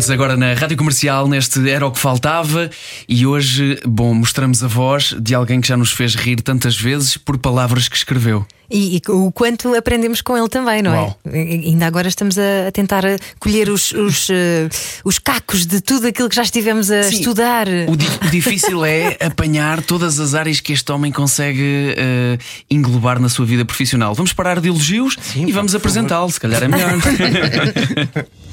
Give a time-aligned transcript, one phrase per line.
[0.00, 2.70] Juntos agora na Rádio Comercial, neste Era o que Faltava,
[3.06, 7.18] e hoje, bom, mostramos a voz de alguém que já nos fez rir tantas vezes
[7.18, 8.46] por palavras que escreveu.
[8.70, 11.18] E, e o quanto aprendemos com ele também, não Uau.
[11.26, 11.38] é?
[11.38, 14.70] E- Ainda agora estamos a, a tentar a colher os, os, eh,
[15.04, 17.16] os cacos de tudo aquilo que já estivemos a Sim.
[17.16, 17.66] estudar.
[17.86, 22.38] O, di- o difícil é apanhar todas as áreas que este homem consegue eh,
[22.70, 24.14] englobar na sua vida profissional.
[24.14, 26.92] Vamos parar de elogios e vamos apresentá-lo, se calhar é melhor.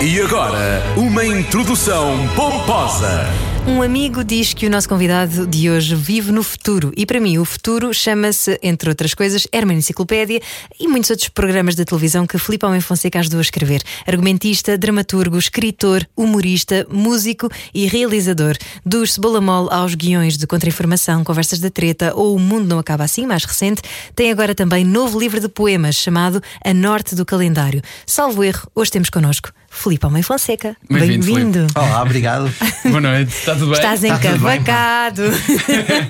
[0.00, 3.26] E agora, uma introdução pomposa.
[3.66, 7.36] Um amigo diz que o nosso convidado de hoje vive no futuro e para mim
[7.38, 10.40] o futuro chama-se, entre outras coisas, Herman Enciclopédia
[10.78, 13.82] e muitos outros programas de televisão que Filipe Homem Fonseca ajudou a escrever.
[14.06, 18.56] Argumentista, dramaturgo, escritor, humorista, músico e realizador.
[18.86, 23.02] Dos Cebola Mole aos guiões de Contra-Informação, Conversas da Treta ou O Mundo Não Acaba
[23.02, 23.82] Assim, mais recente,
[24.14, 27.82] tem agora também novo livro de poemas chamado A Norte do Calendário.
[28.06, 30.76] Salvo erro, hoje temos connosco Filipe Homem Fonseca.
[30.90, 31.66] Bem-vindo, Bem-vindo.
[31.74, 32.52] Olá, obrigado.
[32.84, 33.74] Boa noite, está tudo bem?
[33.74, 35.22] Estás Tá bem, encavacado.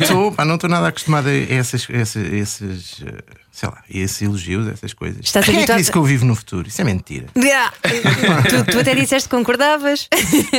[0.00, 4.66] Estou, pá, não estou nada acostumado a esses, esses, esses, eh, sei lá, esses elogios,
[4.68, 5.20] essas coisas.
[5.22, 6.66] Estás Quem é que habituado- disse que eu vivo no futuro?
[6.66, 7.26] Isso é mentira.
[7.36, 7.72] Yeah.
[8.48, 10.08] tu, tu até disseste que concordavas.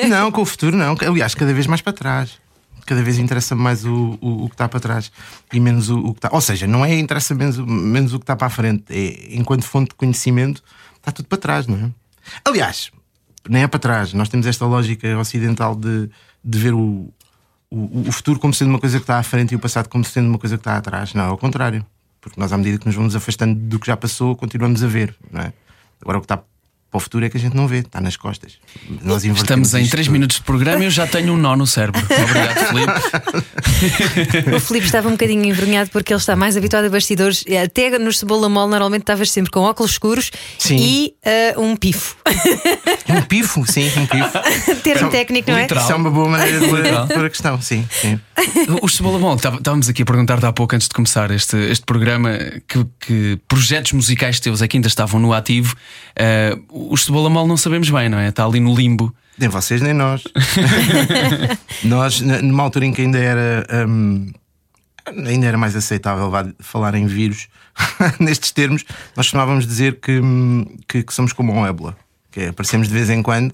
[0.08, 0.96] não, com o futuro não.
[1.08, 2.32] Aliás, cada vez mais para trás.
[2.86, 5.12] Cada vez interessa mais o, o, o que está para trás
[5.54, 6.30] e menos o, o que está.
[6.32, 8.84] Ou seja, não é interessa menos, o- menos o que está para a frente.
[8.90, 10.64] É, enquanto fonte de conhecimento,
[10.98, 11.90] está tudo para trás, não é?
[12.46, 12.92] Aliás,
[13.48, 14.14] nem é para trás.
[14.14, 16.10] Nós temos esta lógica ocidental de,
[16.44, 17.14] de ver o,
[17.70, 20.04] o, o futuro como sendo uma coisa que está à frente e o passado como
[20.04, 21.14] sendo uma coisa que está atrás.
[21.14, 21.86] Não, é ao contrário.
[22.22, 25.16] Porque nós, à medida que nos vamos afastando do que já passou, continuamos a ver,
[25.34, 25.54] é?
[26.02, 26.44] Agora, o que está
[26.92, 28.54] para o futuro é que a gente não vê, está nas costas.
[29.04, 30.14] Nós Estamos em isto 3 tudo.
[30.14, 32.02] minutos de programa e eu já tenho um nó no cérebro.
[32.10, 34.56] Obrigado, Filipe.
[34.56, 37.44] O Filipe estava um bocadinho envergonhado porque ele está mais habituado a bastidores.
[37.64, 40.78] Até nos cebola mole, normalmente estavas sempre com óculos escuros Sim.
[40.78, 42.18] e ah, um pifo.
[43.08, 44.40] Um pifo, sim, um pifo.
[44.82, 45.62] Termo técnico, não é?
[45.64, 45.84] literal.
[45.84, 46.68] Isso é uma boa maneira de
[47.14, 47.88] pôr a questão, sim.
[47.92, 48.20] sim.
[48.82, 52.32] O Cebola estava- estávamos aqui a perguntar-te há pouco, antes de começar este, este programa,
[52.68, 55.76] que, que projetos musicais teus aqui ainda estavam no ativo.
[56.16, 56.58] Eh,
[56.92, 58.30] o Cebola Mole não sabemos bem, não é?
[58.30, 59.14] Está ali no limbo.
[59.38, 60.24] Nem vocês, nem nós.
[61.84, 63.66] nós, numa altura em que ainda era.
[63.88, 64.32] hum,
[65.26, 67.48] ainda era mais aceitável falar em vírus
[68.20, 68.84] nestes termos,
[69.16, 71.98] nós costumávamos dizer que, hum, que, que somos como um ébola,
[72.32, 73.54] que é, aparecemos de vez em quando.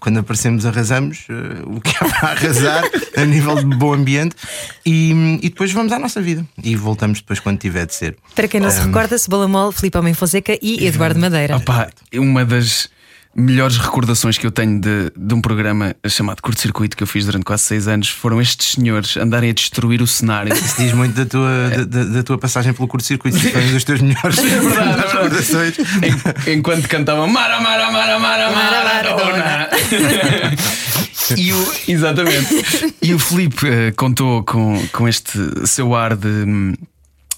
[0.00, 2.84] Quando aparecemos, arrasamos eh, o que há para arrasar
[3.16, 4.36] a nível de bom ambiente
[4.84, 8.16] e, e depois vamos à nossa vida e voltamos depois quando tiver de ser.
[8.34, 11.56] Para quem não se recorda, cebola mole, Filipe Homem Fonseca e Eduardo Madeira.
[11.56, 12.90] Opa, uma das
[13.36, 17.26] melhores recordações que eu tenho de, de um programa chamado Curto Circuito que eu fiz
[17.26, 20.54] durante quase seis anos foram estes senhores andarem a destruir o cenário.
[20.54, 23.36] Isso diz muito da tua, da, da- da tua passagem pelo curto-circuito.
[23.36, 25.02] Isso foi um dos teus melhores verdade.
[25.12, 25.74] recordações.
[26.46, 29.68] Em- enquanto cantavam Mara, Mara, Mara, Mara, Maradona.
[31.36, 32.94] e o, exatamente.
[33.02, 36.28] E o Filipe eh, contou com, com este seu ar de.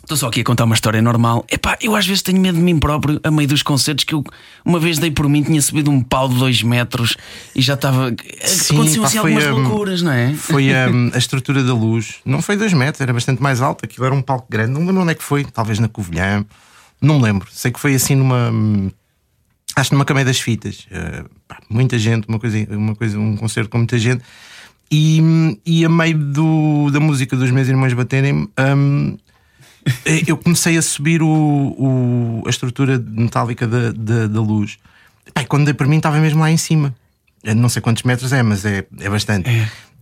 [0.09, 1.45] Estou só aqui a contar uma história normal.
[1.51, 4.25] Epá, eu às vezes tenho medo de mim próprio a meio dos concertos que eu
[4.65, 7.15] uma vez dei por mim, tinha subido um pau de dois metros
[7.55, 8.07] e já estava.
[8.07, 10.33] Aconteciam assim foi, algumas hum, loucuras, não é?
[10.33, 12.21] Foi hum, a estrutura da luz.
[12.25, 13.85] Não foi dois metros, era bastante mais alto.
[13.85, 14.73] Aquilo era um palco grande.
[14.73, 15.45] Não me lembro onde é que foi.
[15.45, 16.43] Talvez na Covilhã.
[17.03, 17.47] Não me lembro.
[17.53, 18.51] Sei que foi assim numa.
[18.51, 18.91] hum,
[19.77, 20.87] Acho numa Cameia das Fitas.
[20.91, 24.25] Uh, pá, muita gente, uma coisa, uma coisa, um concerto com muita gente.
[24.91, 25.21] E,
[25.67, 29.19] e a meio do, da música dos meus irmãos baterem hum,
[30.27, 34.79] eu comecei a subir o, o- a estrutura metálica da, da, da luz.
[35.39, 36.95] E quando dei para mim estava mesmo lá em cima.
[37.57, 39.49] Não sei quantos metros é, mas é, é bastante.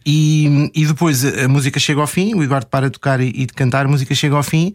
[0.04, 3.44] E, e depois a, música chega ao fim, o Eduardo para de tocar e, e
[3.46, 4.74] de cantar, a música chega ao fim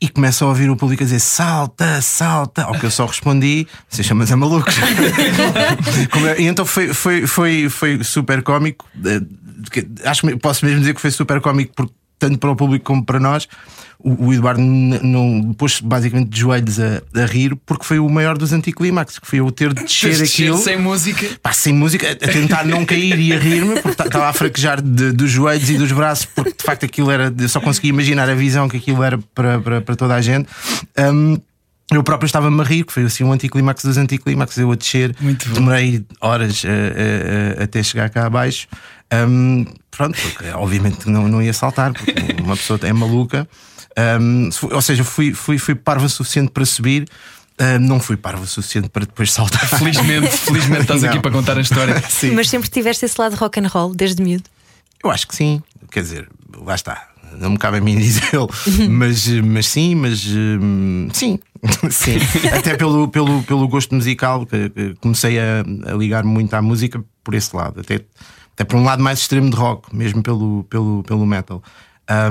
[0.00, 2.62] e começa a ouvir o público a dizer salta, salta.
[2.64, 4.74] Ao que eu só respondi: Você chamas a malucos.
[6.36, 8.86] É- e então foi, foi, foi, foi super cómico.
[9.04, 9.20] eh,
[10.04, 11.92] Acho que posso mesmo dizer que foi super cómico porque
[12.26, 13.48] tanto para o público como para nós.
[14.04, 18.36] O, o Eduardo não pôs basicamente de joelhos a, a rir porque foi o maior
[18.36, 21.26] dos anticlimax, que foi eu ter de descer Descer aquilo sem música.
[21.40, 25.12] pá, sem música, a tentar não cair e a rir-me, porque estava a fraquejar de-
[25.12, 27.32] dos joelhos e dos braços, porque de facto aquilo era.
[27.38, 30.48] Eu só conseguia imaginar a visão que aquilo era para, para, para toda a gente.
[30.98, 31.38] Um,
[31.92, 35.14] Eu próprio estava-me a rir, que foi assim um anticlímax dos anticlímax, eu a descer,
[35.54, 38.66] demorei horas eh, eh, até chegar cá abaixo.
[39.28, 43.46] Hum, pronto, porque obviamente não, não ia saltar, porque uma pessoa é maluca.
[44.52, 47.06] Fui- ou seja, fui, fui, fui parva o suficiente para subir,
[47.60, 49.66] hum, não fui parva o suficiente para depois saltar.
[49.78, 51.22] Felizmente, felizmente estás aqui Não.
[51.22, 52.00] para contar a história.
[52.08, 52.30] Sim.
[52.32, 54.44] Mas sempre tiveste esse lado rock and roll, desde miúdo.
[55.04, 55.60] Eu acho que sim.
[55.90, 56.28] Quer dizer,
[56.64, 57.08] lá está.
[57.38, 58.48] Não me cabe a mim dizê-lo,
[58.90, 61.38] mas, mas sim, mas hum, sim,
[61.90, 62.16] sim.
[62.52, 64.46] Até pelo, pelo, pelo gosto musical,
[65.00, 68.00] comecei a, a ligar muito à música por esse lado, até,
[68.52, 71.62] até por um lado mais extremo de rock, mesmo pelo, pelo, pelo metal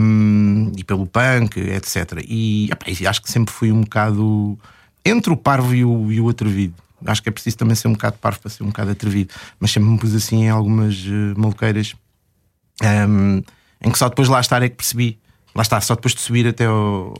[0.01, 2.23] hum, e pelo punk, etc.
[2.27, 4.57] E e acho que sempre fui um bocado
[5.03, 6.75] entre o parvo e o, e o atrevido.
[7.05, 9.71] Acho que é preciso também ser um bocado parvo para ser um bocado atrevido, mas
[9.71, 11.95] sempre me pus assim em algumas uh, maluqueiras
[13.09, 13.41] um,
[13.81, 15.19] em que só depois lá estar é que percebi.
[15.55, 17.13] Lá está, só depois de subir até ao,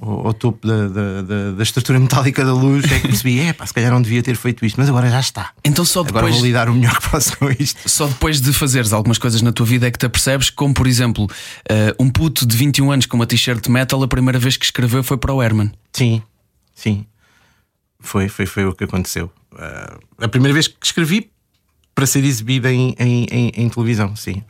[0.00, 3.52] ao, ao topo da, da, da- da estrutura metálica da luz é que percebi, é
[3.52, 5.52] pá, se calhar não devia ter feito isto, mas agora já está.
[5.64, 7.88] Então só Agora depois, vou lidar o melhor que posso com isto.
[7.88, 10.86] só depois de fazeres algumas coisas na tua vida é que te apercebes, como por
[10.88, 11.28] exemplo,
[11.68, 14.64] eh, um puto de 21 anos com uma t-shirt de metal, a primeira vez que
[14.64, 15.70] escreveu foi para o Herman.
[15.92, 16.20] Sim,
[16.74, 17.06] sim.
[18.00, 19.30] Foi, foi, foi o que aconteceu.
[19.52, 21.30] Uh, a primeira vez que escrevi
[21.94, 24.42] para ser exibida em, em, em- em televisão, sim.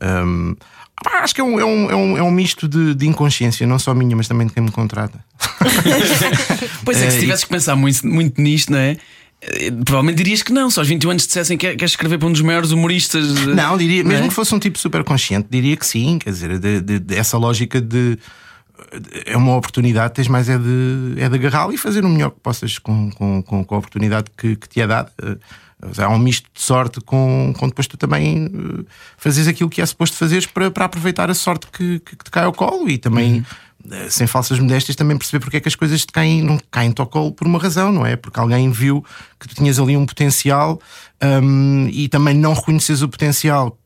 [0.00, 0.54] Um,
[1.02, 3.66] pá, acho que é um, é um, é um, é um misto de, de inconsciência,
[3.66, 5.18] não só minha, mas também de quem me contrata.
[6.84, 8.96] Pois é, que se Eh, tivesses que pensar muito, muito nisto, não é?
[9.42, 12.32] Eh, Provavelmente dirias que não, se aos 21 anos dissessem que queres escrever para um
[12.32, 13.24] dos maiores humoristas.
[13.48, 14.14] eh, Não, diria, não é?
[14.14, 16.18] mesmo que fosse um tipo super consciente, diria que sim.
[16.18, 18.18] Quer dizer, de, de- de- essa lógica de
[19.24, 22.40] é uma oportunidade, tens mais é de, é de agarrá-la e fazer o melhor que
[22.40, 25.10] possas com, com, com, com a oportunidade que, que te é dada.
[25.98, 28.84] Há um misto de sorte com, com depois tu também eh,
[29.18, 32.30] fazes aquilo que é suposto fazeres para, para aproveitar a sorte que, que, que te
[32.30, 33.44] cai ao colo e também,
[33.90, 37.00] eh, sem falsas modéstias, também perceber porque é que as coisas te caem, não caem-te
[37.00, 38.16] ao colo por uma razão, não é?
[38.16, 39.04] Porque alguém viu
[39.38, 40.80] que tu tinhas ali um potencial
[41.42, 43.78] hum, e também não reconheces o potencial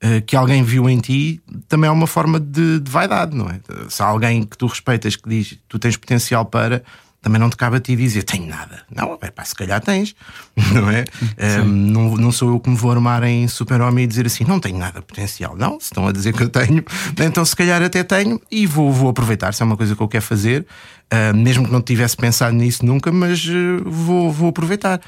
[0.00, 3.60] eh, que alguém viu em ti também é uma forma de, de vaidade, não é?
[3.88, 6.82] Se há alguém que tu respeitas que diz tu tens potencial para,
[7.26, 8.84] também não te cabe a ti dizer tenho nada.
[8.88, 10.14] Não, é pá, se calhar tens,
[10.72, 11.04] não é?
[11.36, 14.60] Eh, não, não sou eu que me vou armar em super-homem e dizer assim não
[14.60, 15.56] tenho nada potencial.
[15.56, 16.84] Não, se estão a dizer que eu tenho,
[17.20, 19.52] então se calhar até tenho e vou, vou aproveitar.
[19.52, 20.64] Se é uma coisa que eu quero fazer,
[21.10, 25.00] eh, mesmo que não tivesse pensado nisso nunca, mas eh, vou, vou aproveitar.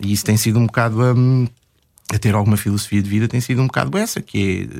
[0.00, 1.02] E isso tem sido um bocado.
[1.02, 4.70] a ter alguma filosofia de vida tem sido um bocado essa, que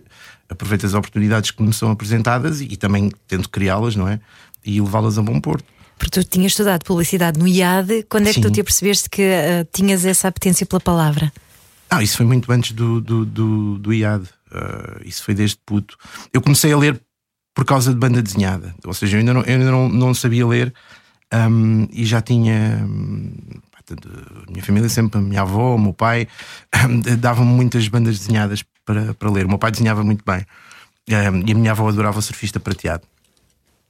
[0.49, 4.21] é aproveita as oportunidades que me são apresentadas e, e também tento criá-las, não é?
[4.65, 5.74] E levá-las a bom porto.
[6.05, 8.53] Porque tu tinhas estudado publicidade no IAD, quando é que tu Sim.
[8.53, 11.33] te apercebeste que ah, tinhas essa apetência pela palavra?
[11.89, 14.29] Ah, isso foi muito antes do, do, do, do IAD.
[14.53, 15.97] Ah, isso foi desde puto.
[16.31, 17.01] Eu comecei a ler
[17.55, 18.75] por causa de banda desenhada.
[18.85, 20.75] Ou seja, eu ainda não, eu ainda não, não sabia ler
[21.33, 22.87] hum, e já tinha.
[23.87, 24.07] tanto
[24.47, 26.29] a minha família sempre, a minha avó, o meu pai,
[27.19, 29.47] davam-me muitas bandas desenhadas para, para ler.
[29.47, 30.45] O meu pai desenhava muito bem.
[31.09, 33.05] E a minha avó adorava o surfista prateado.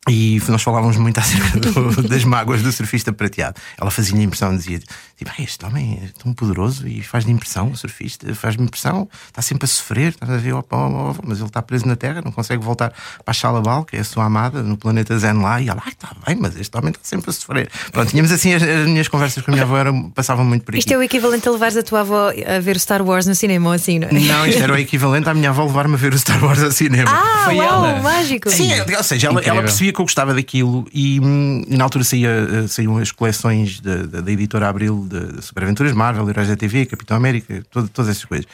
[0.08, 3.56] E nós falávamos muito acerca do- das mágoas do surfista prateado.
[3.80, 4.78] Ela fazia-lhe impressão, dizia:
[5.16, 9.40] tipo, "Ah, Este homem é tão poderoso e faz-lhe impressão, o surfista, faz-me impressão, está
[9.40, 12.20] sempre a sofrer, estás a ver, opa, opa, opa, mas ele está preso na Terra,
[12.22, 15.60] não consegue voltar para a Xalabal, que é a sua amada, no planeta Zen lá,
[15.60, 17.70] e ela, ah, está bem, mas este homem está sempre a sofrer.
[17.90, 20.72] Pronto, tínhamos assim as, as minhas conversas com a minha avó eram, passavam muito por
[20.72, 20.80] aqui.
[20.80, 23.68] Isto é o equivalente a levares a tua avó a ver Star Wars no cinema
[23.68, 24.12] ou assim, não é?
[24.12, 26.70] Não, isto era o equivalente à minha avó levar-me a ver o Star Wars ao
[26.70, 27.10] cinema.
[27.10, 28.02] Ah, Foi uau, ela.
[28.02, 28.50] mágico!
[28.50, 32.04] Sim, ou seja, ela, ela percebia que eu gostava daquilo e, hum, e na altura
[32.04, 36.48] saía, eh, saíam as coleções da, da, editora Abril de, de Super Aventuras Marvel, Heróis
[36.48, 38.46] da TV, Capitão América, todo- todas essas coisas.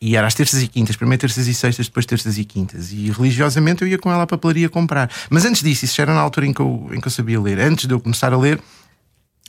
[0.00, 2.90] E era às terças e quintas, primeiro terças e sextas, depois terças e quintas.
[2.92, 5.10] E religiosamente eu ia com ela à papelaria comprar.
[5.30, 7.60] Mas antes disso, isso era na altura em que eu, em que eu sabia ler.
[7.60, 8.60] Antes de eu começar a ler.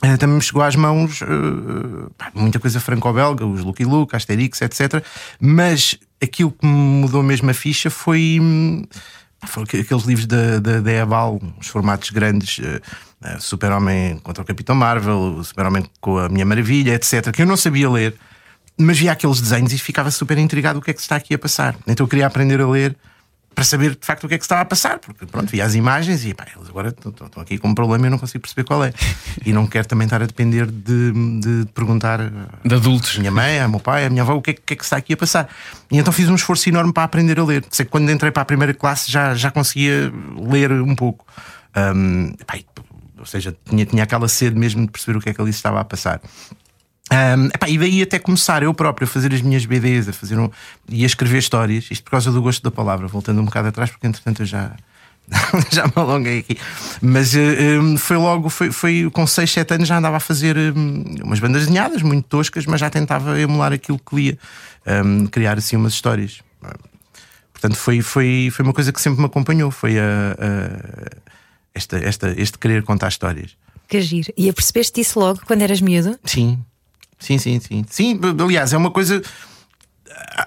[0.00, 1.20] Eh, também me chegou às mãos
[2.16, 5.02] pá, muita coisa franco-belga, os Lucky Luke, Asterix, etc.
[5.40, 8.38] Mas aquilo que me mudou mesmo a ficha foi,
[9.17, 12.60] pá, aqueles livros da, da, Ebal, os formatos grandes,
[13.22, 17.56] eh, Super-Homem contra o Capitão Marvel, Super-Homem com a Minha Maravilha, etc., que eu não
[17.56, 18.14] sabia ler,
[18.76, 21.34] mas via aqueles desenhos e ficava super intrigado o que é que se está aqui
[21.34, 21.76] a passar.
[21.86, 22.96] Então eu queria aprender a ler
[23.58, 25.74] para saber de facto o que é que estava a passar, porque pronto, via as
[25.74, 27.12] imagens e pá, eles agora estão-
[27.42, 28.92] aqui com um problema e eu não consigo perceber qual é.
[29.44, 32.30] E não quero também estar a depender de, de perguntar à
[32.64, 33.18] De adultos.
[33.18, 34.96] minha mãe, ao meu pai, à minha avó, o que é, que- é que está
[34.96, 35.48] aqui a passar.
[35.90, 37.64] E então fiz um esforço enorme para aprender a ler.
[37.68, 41.26] Sei que quando entrei para a primeira classe já, já conseguia ler um pouco.
[41.76, 42.58] Hum, pá,
[43.18, 45.80] ou seja, tinha, tinha aquela sede mesmo de perceber o que é que ali estava
[45.80, 46.20] a passar.
[47.10, 50.38] Um, epá, e daí até começar eu próprio a fazer as minhas BDs a fazer
[50.38, 50.50] um,
[50.88, 53.90] e a escrever histórias, isto por causa do gosto da palavra, voltando um bocado atrás,
[53.90, 54.72] porque entretanto eu já,
[55.72, 56.58] já me alonguei aqui.
[57.00, 61.04] Mas um, foi logo, foi, foi com 6, 7 anos já andava a fazer um,
[61.24, 64.38] umas bandas desenhadas muito toscas, mas já tentava emular aquilo que lia,
[64.86, 66.40] um, criar assim umas histórias.
[67.52, 69.70] Portanto, foi, foi, foi uma coisa que sempre me acompanhou.
[69.70, 70.02] Foi a,
[70.38, 71.28] a
[71.74, 73.56] esta, esta, este querer contar histórias.
[73.88, 74.32] Que giro.
[74.36, 76.18] E apercebeste isso logo quando eras miúdo?
[76.24, 76.62] Sim,
[77.18, 77.84] sim, sim, sim.
[77.88, 79.22] Sim, aliás, é uma coisa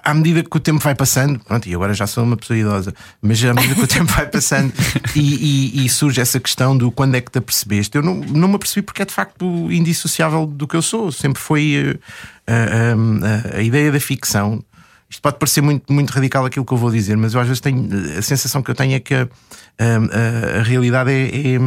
[0.02, 2.94] à medida que o tempo vai passando, pronto, e agora já sou uma pessoa idosa,
[3.20, 4.72] mas à medida que o tempo vai passando
[5.14, 5.20] e,
[5.80, 8.54] e, e, surge essa questão do quando é que te apercebeste, eu não, não me
[8.56, 11.12] apercebi porque é de facto indissociável do que eu sou.
[11.12, 12.00] Sempre foi
[12.48, 14.62] uh, uh, a ideia da ficção.
[15.08, 17.60] Isto pode parecer muito, muito radical aquilo que eu vou dizer, mas eu às vezes
[17.60, 17.88] tenho
[18.18, 19.28] a sensação que eu tenho é que a,
[19.78, 21.58] a, a realidade é, é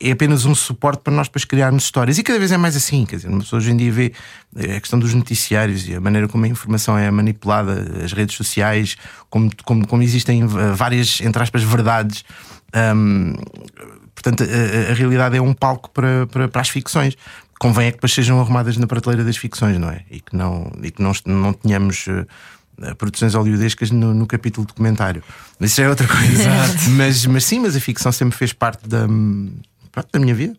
[0.00, 2.16] é apenas um suporte para nós depois criarmos histórias.
[2.16, 3.04] E cada vez é mais assim.
[3.04, 4.12] Quer dizer, uma pessoa hoje em dia vê
[4.56, 8.34] eh, a questão dos noticiários e a maneira como a informação é manipulada, as redes
[8.34, 8.96] sociais,
[9.28, 12.24] como, como, como existem várias, entre aspas, verdades.
[12.74, 13.34] Um,
[14.14, 17.16] portanto, a, a, realidade é um palco para, para, para, as ficções.
[17.58, 20.02] Convém é que depois sejam arrumadas na prateleira das ficções, não é?
[20.10, 22.06] E que não, e que não, não tenhamos.
[22.06, 22.26] Uh,
[22.96, 25.22] produções hollywoodescas no, no capítulo documentário.
[25.58, 26.48] Mas isso é outra coisa.
[26.96, 29.06] mas, mas sim, mas a ficção sempre fez parte da,
[30.02, 30.56] pronto, da minha vida.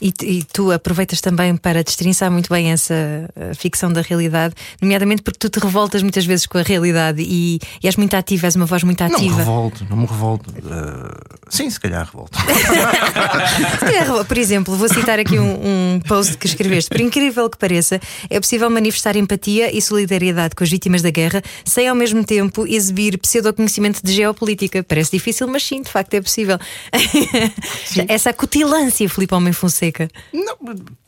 [0.00, 5.22] E, e, tu aproveitas também para destrinçar muito bem essa uh, ficção da realidade, nomeadamente
[5.22, 8.54] porque tu te revoltas muitas vezes com a realidade e, e és muito ativa, és
[8.54, 9.22] uma voz muito ativa.
[9.22, 10.50] Não me revolto, não me revolto.
[10.50, 12.38] Uh, sim, se calhar revolto.
[12.38, 16.90] se calhar, por exemplo, vou citar aqui um, um, post que escreveste.
[16.90, 18.00] Por incrível que pareça,
[18.30, 22.66] é possível manifestar empatia e solidariedade com as vítimas da guerra sem ao mesmo tempo
[22.68, 24.84] exibir pseudo-conhecimento de geopolítica.
[24.84, 26.56] Parece difícil, mas sim, de facto é possível.
[28.06, 30.08] Essa acutilância, Filipe Homem Fonseca seca.
[30.32, 30.56] Não,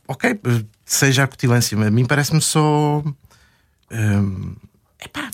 [0.09, 0.41] ok,
[0.85, 3.03] seja a cutilância, mas a mim parece-me só.
[3.91, 4.55] Hum,
[5.05, 5.31] epá,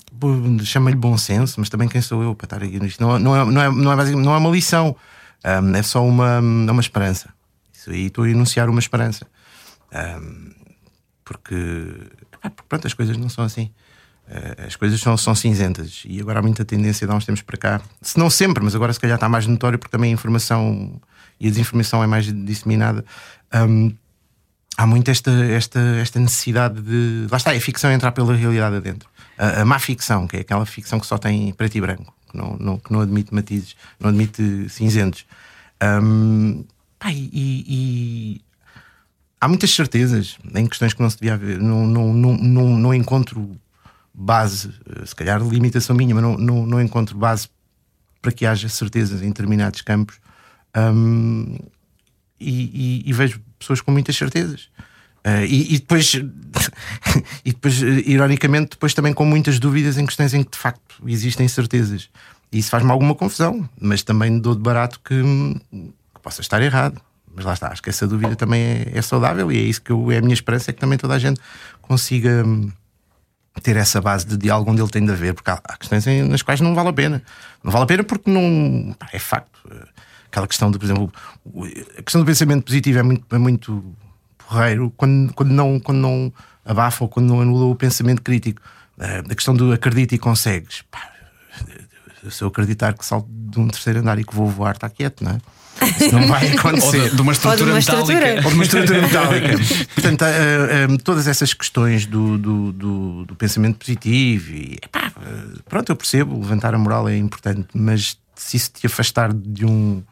[0.63, 3.01] chama-lhe bom senso, mas também quem sou eu para estar aqui nisto?
[3.01, 4.95] Não, não, é, não, é, não, é, não é uma lição,
[5.45, 7.33] hum, é só uma, é uma esperança.
[7.73, 9.27] Isso aí estou a enunciar uma esperança.
[9.93, 10.51] Hum,
[11.23, 11.55] porque,
[12.33, 13.71] epá, porque pronto, as coisas não são assim.
[14.27, 17.41] Uh, as coisas são, são cinzentas e agora há muita tendência de há uns tempos
[17.41, 20.13] para cá, se não sempre, mas agora se calhar está mais notório porque também a
[20.13, 20.99] informação
[21.39, 23.05] e a desinformação é mais disseminada.
[23.53, 23.93] Um,
[24.77, 27.27] há muito esta, esta, esta necessidade de.
[27.31, 29.09] Lá está, é a ficção entrar pela realidade adentro.
[29.37, 32.37] A, a má ficção, que é aquela ficção que só tem preto e branco, que
[32.37, 35.25] não, não, que não admite matizes, não admite cinzentos.
[35.81, 36.63] Um,
[36.99, 38.41] pá, e, e,
[39.39, 41.59] há muitas certezas em questões que não se devia haver.
[41.59, 43.57] Não, não, não, não, não encontro
[44.13, 44.73] base,
[45.05, 47.47] se calhar limitação minha, mas não, não, não encontro base
[48.19, 50.19] para que haja certezas em determinados campos
[50.75, 51.57] um,
[52.39, 54.69] e, e, e, vejo pessoas com muitas certezas.
[55.25, 56.13] Uh, e, e, depois,
[57.43, 61.47] e depois, ironicamente, depois também com muitas dúvidas em questões em que de facto existem
[61.47, 62.09] certezas.
[62.51, 65.15] E isso faz-me alguma confusão, mas também dou de barato que,
[65.71, 67.01] que, possa estar errado.
[67.35, 69.91] Mas lá está, acho que essa dúvida também é, é, saudável e é isso que
[69.91, 71.39] eu, é a minha esperança: é que também toda a gente
[71.81, 72.71] consiga hum,
[73.61, 76.41] ter essa base de diálogo onde ele tem de haver, porque há, há questões nas
[76.41, 77.21] quais não vale a pena.
[77.63, 78.95] Não vale a pena porque não.
[79.11, 79.59] É facto
[80.31, 81.11] aquela questão de, por exemplo,
[81.97, 83.95] a questão do pensamento positivo é muito, é muito
[84.37, 86.33] porreiro quando, quando, não, quando não
[86.65, 88.61] abafa ou quando não anula o pensamento crítico.
[88.99, 90.83] Eh, a questão do acredita e consegues.
[90.89, 91.11] Pá,
[92.29, 95.23] se eu acreditar que salto de um terceiro andar e que vou voar, está quieto,
[95.23, 95.37] não é?
[95.85, 97.01] Isso não vai acontecer.
[97.01, 98.13] Ou de, de uma estrutura uma metálica.
[98.13, 98.35] Estrutura.
[98.43, 99.85] Ou de uma estrutura metálica.
[99.93, 105.63] Portanto, uh, uh, todas essas questões do, do, do, do pensamento positivo e epá, uh,
[105.69, 110.03] pronto, eu percebo, levantar a moral é importante, mas se isso te afastar de um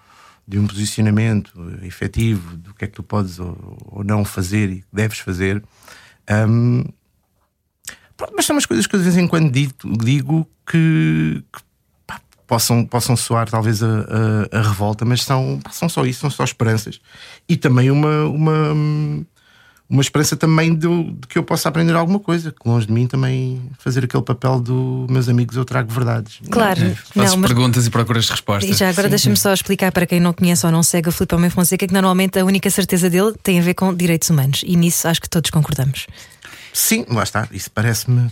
[0.48, 1.52] de um posicionamento
[1.84, 5.64] efetivo do que é que tu podes ou, ou não fazer e deves fazer.
[6.30, 6.84] Um,
[8.36, 9.74] mas são umas coisas que de vez em quando digo,
[10.04, 11.62] digo que, que
[12.08, 16.22] pá, possam, possam soar talvez a, a, a, revolta, mas são, pá, são só isso,
[16.22, 17.00] são só esperanças.
[17.50, 18.74] E também uma, uma,
[19.88, 23.06] uma esperança também de, de, que eu possa aprender alguma coisa, que longe de mim
[23.06, 26.39] também fazer aquele papel do meus amigos eu trago verdades.
[26.50, 27.48] Claro, é, fazes mas...
[27.48, 28.70] perguntas e procuras respostas.
[28.70, 31.36] E já agora deixa-me só explicar para quem não conhece ou não segue o Filipe
[31.36, 34.75] Homem Fonseca que normalmente a única certeza dele tem a ver com direitos humanos e
[34.75, 36.08] nisso acho que todos concordamos.
[36.74, 38.32] Sim, lá está, isso parece-me.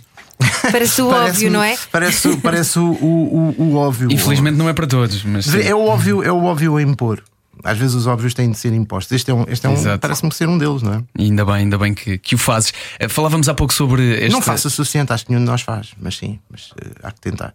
[0.72, 1.78] Parece o parece óbvio, não é?
[1.92, 4.12] Parece, parece o, o, o, o óbvio.
[4.12, 5.54] Infelizmente não é para todos, mas.
[5.54, 7.24] É o óbvio, é o óbvio a impor
[7.64, 9.12] às vezes os óbvios têm de ser impostos.
[9.12, 11.04] Este é um, este é um parece-me ser um deles, não é?
[11.18, 12.74] ainda bem, ainda bem que, que o fazes.
[13.00, 14.32] Eh, falávamos há pouco sobre este.
[14.32, 17.12] Não faço o suficiente, acho que nenhum de nós faz, mas sim, mas uh, há
[17.12, 17.54] que tentar.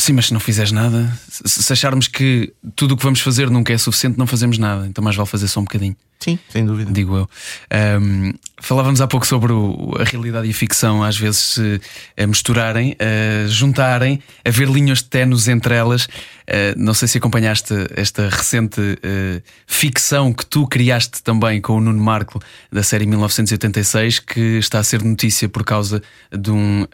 [0.00, 3.70] Sim, mas se não fizeres nada, se acharmos que tudo o que vamos fazer nunca
[3.70, 4.86] é suficiente, não fazemos nada.
[4.86, 6.90] Então mais vale fazer só um bocadinho, Sim, sem dúvida.
[6.90, 7.28] digo eu.
[7.70, 11.80] Ahm, falávamos há pouco sobre o- a realidade e a ficção, às vezes se
[12.16, 16.08] eh, misturarem, eh, juntarem, haver linhas tenues entre elas.
[16.46, 21.80] Eh, não sei se acompanhaste esta recente eh, ficção que tu criaste também com o
[21.80, 22.40] Nuno Marco
[22.72, 26.02] da série 1986, que está a ser notícia por causa
[26.32, 26.86] de um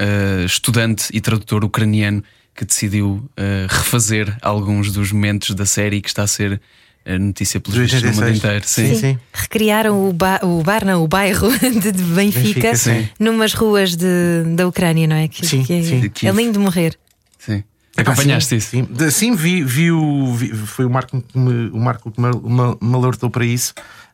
[0.45, 2.23] estudante e tradutor ucraniano
[2.57, 6.61] que decidiu eh, refazer alguns dos momentos da série e que está a ser
[7.05, 8.39] eh, notícia pelos Do vistos no mundo 86.
[8.39, 8.67] inteiro.
[8.67, 9.19] Sim, sim.
[9.33, 13.09] Recriaram o, ba o bar, não, o bairro de, de Benfica, Benfica, sim.
[13.21, 15.29] numas ruas de, da Ucrânia, não é?
[15.29, 16.01] Que, Sim, que é, sim.
[16.01, 16.37] De é Kiev.
[16.37, 16.99] lindo de morrer.
[17.39, 17.63] Sim.
[17.97, 18.89] Acompanhaste sim, isso?
[18.99, 22.29] Sim, sim vi, vi, o, vi- foi o Marco que me, o Marco que me,
[22.29, 23.73] me, me alertou para isso.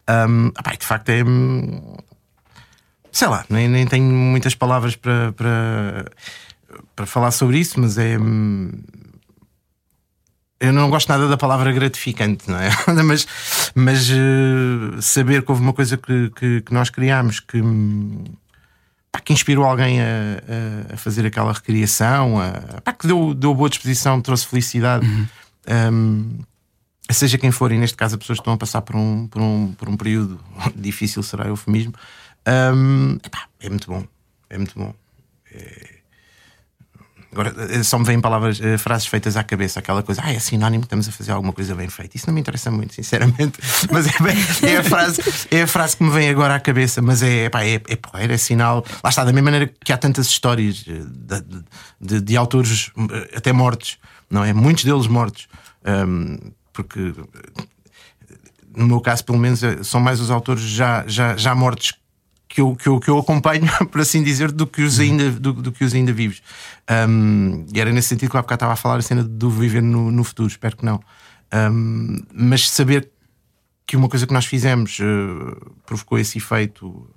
[0.09, 1.25] Um, epá, de facto é.
[1.25, 1.97] hum,
[3.11, 6.07] Sei lá, nem, nem tenho muitas palavras para, para,
[6.97, 8.19] para falar sobre isso, mas é.
[8.19, 8.71] hum,
[10.61, 12.71] Eu não gosto nada da palavra gratificante, não é?
[13.05, 13.27] mas
[13.75, 17.61] mas eh, saber que houve uma coisa que, que, que nós criámos que.
[17.61, 18.25] hum,
[19.11, 23.69] pá, que inspirou alguém a, a- fazer aquela recriação, a, pá, que deu, deu boa
[23.69, 25.07] disposição, trouxe felicidade.
[25.69, 26.39] Um,
[27.11, 29.73] seja quem for, e neste caso as pessoas estão a passar por um, por um,
[29.75, 30.41] por um período
[30.77, 31.93] difícil, será eufemismo.
[32.75, 34.05] Um, epá, é muito bom,
[34.49, 34.95] é muito bom.
[35.53, 36.02] É-
[37.33, 40.39] Agora eh, só me vêm palavras, eh, frases feitas à cabeça, aquela coisa, ah, é
[40.39, 42.17] sinónimo que estamos a fazer alguma coisa bem feita.
[42.17, 43.59] Isso não me interessa muito, sinceramente,
[43.91, 47.01] mas é, bem- é a, frase, é a frase que me vem agora à cabeça,
[47.01, 48.85] mas é, pá, é, é é sinal.
[49.03, 51.65] Lá está, da mesma maneira que há tantas histórias eh, de,
[52.01, 52.91] de- de autores
[53.35, 53.99] até mortos,
[54.31, 54.53] não é?
[54.53, 55.49] Muitos deles mortos,
[55.85, 56.37] Ahm,
[56.73, 57.63] porque eh,
[58.77, 61.93] no meu caso, pelo menos, são mais os autores já, já, já mortos
[62.53, 65.55] que eu, que, eu, que eu acompanho, por assim dizer, do que os ainda, do,
[65.55, 66.43] do que os ainda vivos.
[67.09, 69.49] Um, e era nesse sentido que eu há bocado estava a falar a cena do
[69.49, 71.01] viver no, no futuro, espero que não.
[71.55, 73.09] Um, mas saber
[73.87, 77.09] que uma coisa que nós fizemos eh, provocou esse efeito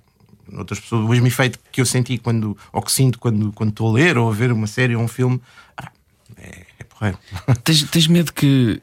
[0.50, 3.90] noutras pessoas, o mesmo efeito que eu senti quando, ou que sinto quando, quando estou
[3.90, 5.40] a ler ou a ver uma série ou um filme,
[5.76, 5.90] ah,
[6.36, 7.18] é, é porreiro.
[7.62, 8.80] Tens, tens medo que,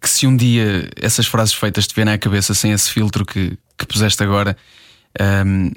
[0.00, 3.58] que se um dia essas frases feitas te vierem à cabeça sem esse filtro que,
[3.76, 4.56] que puseste agora,
[5.18, 5.70] ahm,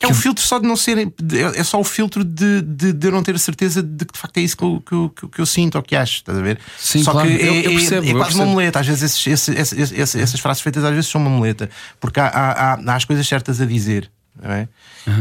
[0.00, 1.12] É o filtro só de não ser.
[1.56, 4.18] É só o filtro de, de, de eu não ter a certeza de que de
[4.18, 6.40] facto é isso que eu, que eu, que eu- sinto ou que acho, estás a
[6.42, 6.60] ver?
[6.78, 7.28] Sim, só claro.
[7.28, 8.78] que é, Eu- é- percebo, é eu quase uma muleta.
[8.78, 11.68] Às vezes esses- esses- esses- essas frases feitas às vezes são uma muleta,
[11.98, 14.08] porque há, há, há, há as coisas certas a dizer.
[14.42, 14.68] Não é?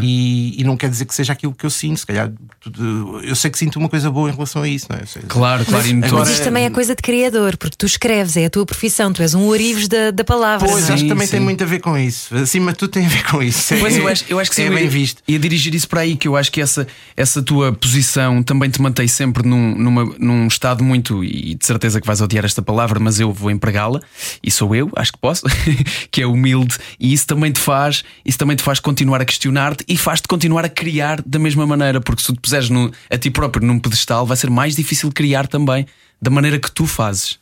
[0.01, 1.99] e, e não quer dizer que seja aquilo que eu sinto.
[1.99, 4.97] Se calhar tudo- eu sei que sinto uma coisa boa em relação a isso, não
[4.97, 5.06] é?
[5.06, 8.36] Sei- claro, claro, e agora- Mas isto também é coisa de criador, porque tu escreves,
[8.36, 10.67] é a tua profissão, tu és um orives da, da palavra.
[10.67, 10.93] Pois, não é?
[10.93, 11.32] acho que também sim.
[11.32, 12.36] tem muito a ver com isso.
[12.36, 13.73] Acima de tudo tem a ver com isso.
[13.80, 15.23] Pois É- eu acho, eu acho que sim, é bem ia- visto.
[15.27, 18.82] Ia dirigir isso para aí, que eu acho que essa, essa tua posição também te
[18.82, 22.99] mantém sempre num, numa- num estado muito, e de certeza que vais odiar esta palavra,
[22.99, 24.01] mas eu vou empregá-la,
[24.43, 25.43] e sou eu, acho que posso,
[26.12, 29.84] que é humilde, e isso também te faz, isso também te faz continuar a questionar-te
[29.88, 33.17] e faz-te continuar a criar da mesma maneira, porque se tu te puseres no- a
[33.17, 35.86] ti próprio num pedestal, vai ser mais difícil criar também
[36.22, 37.39] da maneira que tu fazes.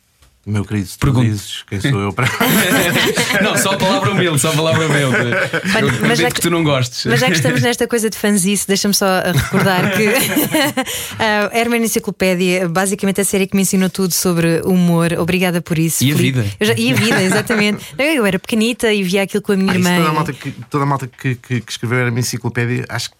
[0.48, 1.26] Meu querido, se tu Pergunto.
[1.28, 2.28] dizes quem sou eu para.
[3.42, 5.16] Não, só a palavra humilde, só a palavra humilde.
[5.80, 7.04] Eu mas já que que- tu não gostes.
[7.06, 10.06] Mas já que estamos nesta coisa de fanzice, deixa-me só recordar que
[11.18, 15.14] a Herman Enciclopédia, basicamente a série que me ensinou tudo sobre humor.
[15.18, 16.04] Obrigada por isso.
[16.04, 16.46] E a vida.
[16.60, 17.84] Já- e a vida, exatamente.
[17.98, 19.96] Eu era pequenita e via aquilo com a minha Ah, irmã.
[19.96, 23.10] toda a malta que, toda a malta que, que, que escreveu a minha enciclopédia, acho
[23.10, 23.16] que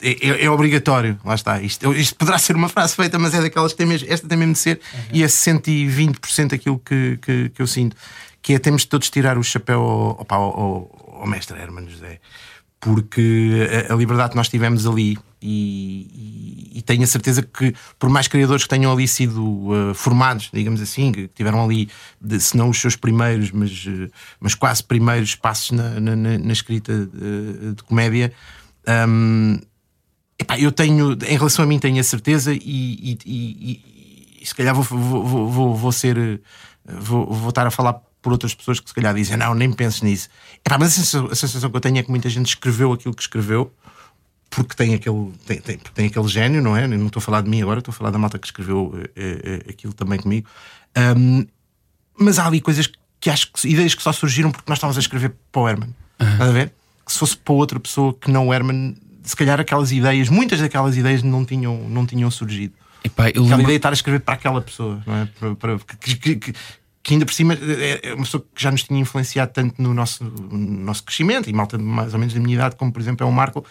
[0.00, 1.18] é, é- é obrigatório.
[1.24, 1.60] Lá está.
[1.60, 4.38] Isto, isto poderá ser uma frase feita, mas é daquelas que tem mesmo, esta tem
[4.38, 4.80] mesmo de ser,
[5.12, 7.96] e é 120% aquilo que, que, que eu sinto.
[8.42, 12.18] Que é temos de todos tirar o chapéu ao, ao, ao- ao mestre Herman José.
[12.80, 17.74] Porque a, a liberdade que nós tivemos ali, e, e- e tenho a certeza que,
[17.98, 22.40] por mais criadores que tenham ali sido uh, formados, digamos assim, que tiveram ali, de-
[22.40, 26.90] se não os seus primeiros, mas, uh, mas quase primeiros passos na, na- na- escrita
[26.92, 28.32] uh, de comédia,
[29.06, 29.58] um,
[30.40, 33.82] epá, eu tenho, em relação a mim, tenho a certeza, e, e- e-
[34.42, 36.40] e- se calhar vou, vou, vou, vou- ser, uh,
[37.00, 40.02] vou, vou estar a falar por outras pessoas que se calhar dizem, não, nem penses
[40.02, 40.28] nisso.
[40.66, 43.14] Epá, mas a sensação, a sensação que eu tenho é que muita gente escreveu aquilo
[43.14, 43.72] que escreveu
[44.50, 46.86] porque tem aquele, tem, tem- tem aquele gênio, não é?
[46.86, 49.62] Não estou a falar de mim agora, estou a falar da malta que escreveu eh,
[49.66, 50.48] eh, aquilo também comigo.
[50.94, 51.46] Ahm,
[52.18, 55.00] mas há ali coisas que acho que ideias que só surgiram porque nós estávamos a
[55.00, 55.94] escrever para o Herman.
[56.18, 56.72] Estás a ver?
[57.06, 58.96] Que se fosse para outra pessoa que não o Herman,
[59.30, 62.74] se calhar aquelas ideias, muitas daquelas ideias não tinham, não tinham surgido.
[63.02, 65.28] Epá, eu Aquela lembro- ideia de estar a escrever para aquela pessoa, não é?
[65.38, 66.52] Para- para- que, que- que-
[67.02, 69.94] que ainda por cima é é uma pessoa que já nos tinha influenciado tanto no
[69.94, 73.26] nosso, no nosso crescimento, e malta mais ou menos da minha idade, como por exemplo
[73.26, 73.64] é o Marco.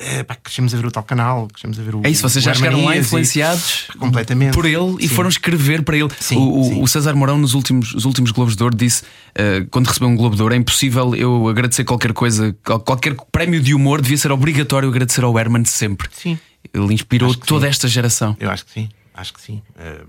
[0.00, 2.00] Eh, pá, crescemos a ver o tal canal, crescemos a ver o.
[2.04, 5.14] É isso, vocês já chegaram lá Harmonias e- influenciados completamente por ele e Sim.
[5.14, 6.08] foram escrever para ele.
[6.18, 6.82] Sim, o, o- sim.
[6.82, 9.02] o César Mourão, nos últimos, os últimos Globos de Ouro, disse:
[9.34, 13.14] eh, quando recebeu um Globo de Ouro, é impossível eu agradecer qualquer coisa, qual- qualquer
[13.30, 16.08] prémio de humor, devia ser obrigatório agradecer ao Herman sempre.
[16.12, 16.38] Sim.
[16.72, 18.36] Ele inspirou que toda esta geração.
[18.40, 19.60] Eu acho que sim, acho que sim.
[19.78, 20.02] Eh,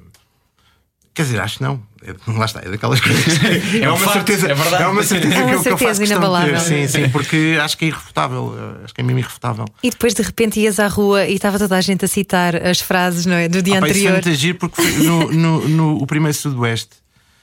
[1.13, 1.81] quer dizer, acho que não.
[2.03, 3.25] É, lá está, é daquelas coisas.
[3.81, 4.83] É, um uma facto, certeza, é verdade.
[4.83, 6.49] é uma certeza É uma que, eu- que eu faço certeza questão de ter.
[6.49, 6.59] inabalável.
[6.59, 8.55] Sim, sim, porque acho que é irrefutável.
[8.57, 9.65] eh, Acho que é mesmo irrefutável.
[9.83, 12.79] E depois de repente ias à rua e estava toda a gente a citar as
[12.81, 13.47] frases não é?
[13.47, 14.13] do dia Ah, pá, isso foi anterior.
[14.13, 16.95] muito agir porque foi no, no, no- o primeiro Sudoeste.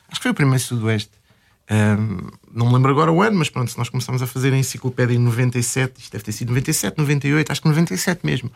[0.08, 1.10] Acho que foi o primeiro Sudoeste.
[1.70, 4.56] Ahm, não me lembro agora o ano, mas pronto, se nós começamos a fazer a
[4.56, 8.50] enciclopédia em 97, isto deve ter sido 97, 98, acho que 97 mesmo.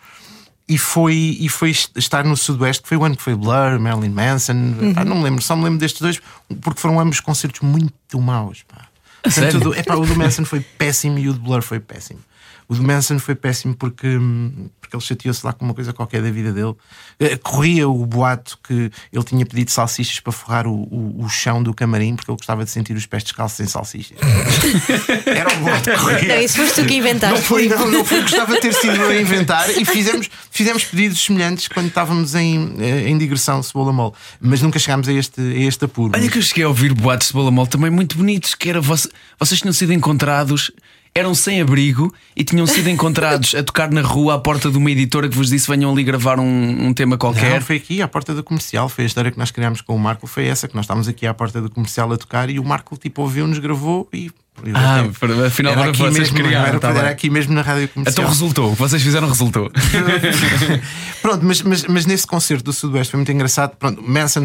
[0.68, 3.78] E foi, e foi est- estar no Sudoeste, que foi o ano que foi Blur,
[3.80, 4.94] Marilyn Manson, Uhum.
[4.94, 6.20] pá, não me lembro, só me lembro destes dois,
[6.60, 8.62] porque foram ambos concertos muito maus.
[8.62, 8.86] Pá.
[9.22, 12.20] Portanto, do- epá, o do Manson foi péssimo e o do Blur foi péssimo.
[12.68, 16.22] O do Manson foi péssimo porque, hum, porque ele chateou-se lá com uma coisa qualquer
[16.22, 16.74] da vida dele.
[17.20, 21.62] Eh, Corria o boato que ele tinha pedido salsichas para forrar o, o, o chão
[21.62, 24.16] do camarim porque ele gostava de sentir os pés descalços sem salsichas.
[25.26, 26.34] Era o boato que corria.
[26.36, 27.36] Não, isso foste tu que inventaste.
[27.36, 28.20] Não foi, não, não foi.
[28.22, 32.74] Gostava de ter sido eu a inventar e fizemos, fizemos pedidos semelhantes quando estávamos em,
[32.78, 36.12] eh, em digressão cebola mole, mas nunca chegámos a este, a este apuro.
[36.14, 39.08] Olha que eu cheguei a ouvir boatos de bola também muito bonitos, que era voce-
[39.38, 40.70] vocês tinham sido encontrados,
[41.14, 44.90] eram sem abrigo e tinham sido encontrados a tocar na rua à porta de uma
[44.90, 47.62] editora que vos disse venham ali gravar um, um tema Não, qualquer.
[47.62, 48.88] foi aqui à porta do comercial.
[48.88, 50.26] Foi a história que nós criámos com o Marco.
[50.26, 52.96] Foi essa que nós estávamos aqui à porta do comercial a tocar e o Marco
[52.96, 54.30] tipo ouviu-nos, gravou e.
[54.74, 57.88] Ah, Até- para- afinal era vocês mesmo, criaram, era, tá era aqui mesmo na rádio
[57.88, 58.12] comercial.
[58.12, 59.70] Então resultou, o que vocês fizeram resultou.
[61.22, 63.76] Pronto, mas, mas, mas nesse concerto do Sudoeste foi muito engraçado.
[63.76, 64.44] Pronto, Manson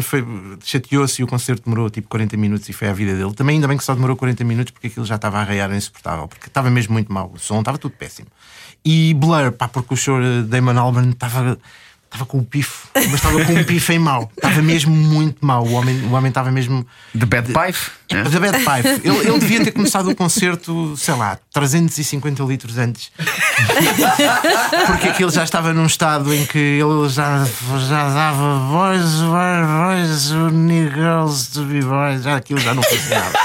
[0.64, 3.34] chateou-se e o concerto demorou tipo 40 minutos e foi a vida dele.
[3.34, 6.26] Também ainda bem que só demorou 40 minutos porque aquilo já estava a arraiar insuportável,
[6.26, 7.30] porque estava mesmo muito mal.
[7.34, 8.28] O som estava tudo péssimo.
[8.84, 11.58] E Blur, pá, porque o show de Damon Albarn estava.
[12.10, 14.32] Estava com o pifo, mas estava com um pifo em mau.
[14.34, 15.62] Estava mesmo muito mau.
[15.62, 16.86] O homem, o homem estava mesmo.
[17.12, 17.78] The Bad Pipe?
[18.08, 18.22] é?
[18.22, 19.08] The Bad Pipe.
[19.08, 23.12] Ele, ele devia ter começado o concerto, sei lá, 350 litros antes.
[24.86, 27.46] Porque aquilo já estava num estado em que ele já,
[27.86, 32.22] já dava boys, we need girls to be boys.
[32.22, 33.38] Já aquilo já não funcionava.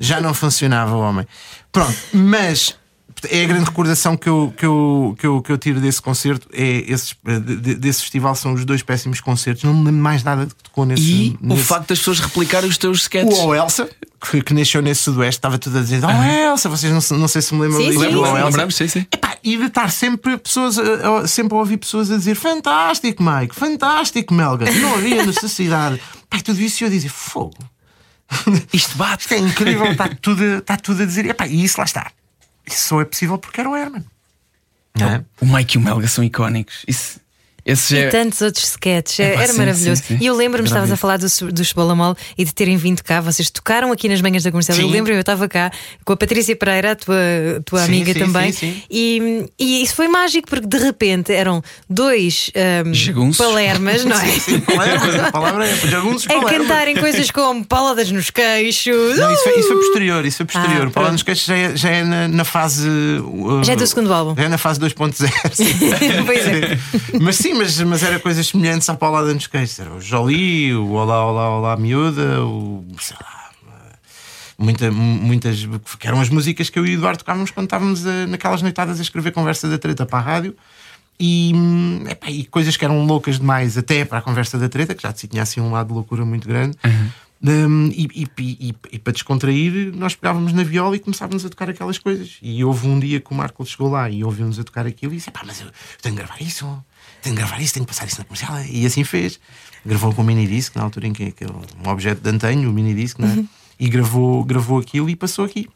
[0.00, 1.26] Já não funcionava o homem.
[1.70, 2.74] Pronto, mas
[3.28, 6.48] é a grande recordação que eu, que eu, que eu, que eu tiro desse concerto.
[6.52, 9.64] É esses, de- de- desse festival são os dois péssimos concertos.
[9.64, 11.02] Não me lembro mais nada que tocou nesse.
[11.02, 13.38] E o nesse- facto das pessoas replicarem os teus sketches.
[13.38, 13.88] o O Elsa,
[14.30, 17.42] que, que nasceu nesse Sudoeste, estava tudo a dizer: Oh, Elsa, vocês não, não sei
[17.42, 18.18] se me lembram Sim, sim, do sim.
[18.30, 18.44] Elsa.
[18.44, 19.06] Lembramos, sim, sim.
[19.12, 20.76] Epá, e de estar sempre, pessoas
[21.28, 24.70] sempre a ouvir pessoas a dizer fantástico, Mike, fantástico, Melga.
[24.72, 26.00] Não havia necessidade.
[26.28, 27.54] Pá, tudo isso e eu dizia: fogo,
[28.72, 29.22] Isto bate.
[29.22, 31.26] isto é incrível, está tudo, a- está tudo a dizer.
[31.26, 32.10] Epá, e isso lá está.
[32.66, 34.04] Isso só é possível porque era o Herman.
[34.98, 35.24] Não é?
[35.40, 36.84] O Mike e o Melga são icónicos.
[36.88, 37.20] Isso,
[37.66, 40.02] esse E é- tantos outros sketches, Epá, era sim, maravilhoso.
[40.06, 40.22] sim, sim.
[40.22, 43.50] E eu lembro-me, estavas a falar do, do Chebolamol e de terem vindo cá, vocês
[43.50, 44.78] tocaram aqui nas manhãs da comercial.
[44.78, 44.92] Eu Sim.
[44.92, 45.70] lembro, eu estava cá
[46.04, 47.16] com a Patrícia Pereira, a tua,
[47.64, 48.82] tua amiga também, sim, sim.
[48.90, 52.50] E, e isso foi mágico porque de repente eram dois
[52.92, 53.44] Jagunços.
[53.44, 54.26] palermas, não é?
[54.38, 56.52] Sim, palermas, a palavra é jagunços A palermas.
[56.68, 59.16] cantarem coisas como paladas nos queixos.
[59.16, 60.82] Não, isso foi, isso foi posterior, isso foi posterior.
[60.84, 61.12] Ah, o Paula pronto.
[61.12, 62.88] nos Queixos já é, já é na, na fase.
[62.88, 64.34] uh, Já é do segundo álbum.
[64.36, 65.28] Já é na fase 2.0.
[65.52, 65.64] sim.
[66.26, 66.78] Pois é.
[67.20, 69.78] mas sim, mas, mas era coisas semelhantes à Paulada nos Queixos.
[69.78, 72.84] Era o Jolie, o Olá, Olá, Olá, Miúda, o.
[73.00, 73.34] sei lá.
[74.58, 75.66] Muita, muitas.
[75.98, 78.98] que eram as músicas que eu e o Eduardo tocávamos quando estávamos a- naquelas noitadas
[78.98, 80.56] a escrever conversa da treta para a rádio.
[81.20, 84.94] E, hum, epá, e coisas que eram loucas demais, até para a conversa da treta,
[84.94, 86.76] que já tinha assim um lado de loucura muito grande.
[87.42, 91.98] Um, e, e- e- para descontrair, nós pegávamos na viola e começávamos a tocar aquelas
[91.98, 92.38] coisas.
[92.40, 95.16] E houve um dia que o Marco chegou lá e ouviu-nos a tocar aquilo e
[95.16, 95.66] disse: pá, mas eu
[96.00, 96.82] tenho que gravar isso,
[97.22, 98.60] tenho que gravar isso, tenho que passar isso na comercial.
[98.70, 99.38] E assim fez.
[99.84, 101.52] Gravou com o mini disc, na altura em que aquele,
[101.84, 103.44] um objeto de antanho, o mini disc, não é?
[103.78, 105.68] E gravou, gravou aquilo e passou aqui.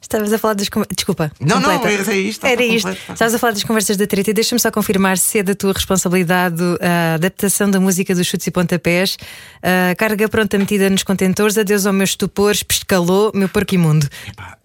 [0.00, 0.94] Estavas a falar das conversas.
[0.96, 1.32] Desculpa.
[1.40, 2.12] Não, não, completa.
[2.12, 2.88] é- é isto, Era isto.
[2.88, 5.72] Estavas a falar das conversas da treta e deixa-me só confirmar se é da tua
[5.72, 9.16] responsabilidade a adaptação da música dos chutes e pontapés.
[9.62, 11.58] A carga pronta metida nos contentores.
[11.58, 14.08] Adeus ao meu estupor, pescalou, meu porco imundo.
[14.36, 14.56] Pá,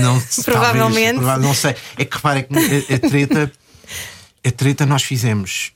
[0.00, 1.16] não, Provavelmente.
[1.16, 1.74] talvez, prova- não sei.
[1.98, 3.52] É que repara que a, a treta,
[4.46, 5.72] a treta nós fizemos.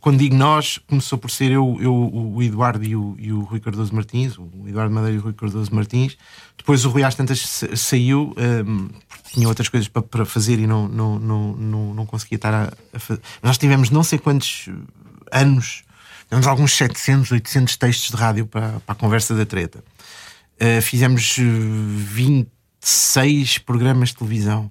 [0.00, 3.58] Quando digo nós, começou por ser eu, eu o Eduardo e o, e o Rui
[3.58, 6.18] Cardoso Martins, o Eduardo Madeira e o Rui Cardoso Martins.
[6.58, 8.34] Depois o Rui às tantas sa- saiu,
[8.66, 12.36] hum, porque tinha outras coisas para, para fazer e não, não, não, não, não conseguia
[12.36, 13.22] estar a, a fazer.
[13.42, 14.68] Nós tivemos não sei quantos
[15.32, 15.84] anos,
[16.28, 19.82] tivemos alguns 700, 800 textos de rádio para, para a conversa da treta.
[20.60, 21.42] Uh, fizemos uh,
[22.78, 24.70] 26 programas de televisão.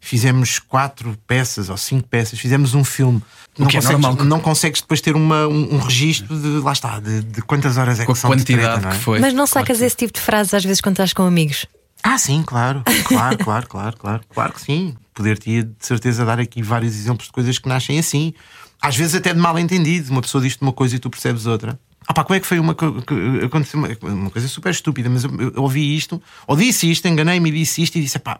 [0.00, 3.18] Fizemos quatro peças ou cinco peças, fizemos um filme.
[3.58, 4.24] O Não que é consegues, normal.
[4.26, 7.98] não consegues depois ter uma, um, um registro de lá está, de, de quantas horas
[8.00, 8.96] é que são de quantidade treta, não é?
[8.96, 9.18] que foi.
[9.20, 11.66] Mas não sacas esse tipo de frases às vezes quando estás com amigos?
[12.02, 14.94] Ah, sim, claro, claro, claro, claro, claro, claro que sim.
[15.12, 18.32] Poder-te de certeza dar aqui vários exemplos de coisas que nascem assim.
[18.80, 20.08] Às vezes até de mal entendido.
[20.12, 21.76] Uma pessoa diz-te uma coisa e tu percebes outra.
[22.06, 25.10] Ah, pá, como é que foi uma, co- que aconteceu uma, uma coisa super estúpida,
[25.10, 28.38] mas eu, eu ouvi isto, ou disse isto, enganei-me e disse isto e disse: pá,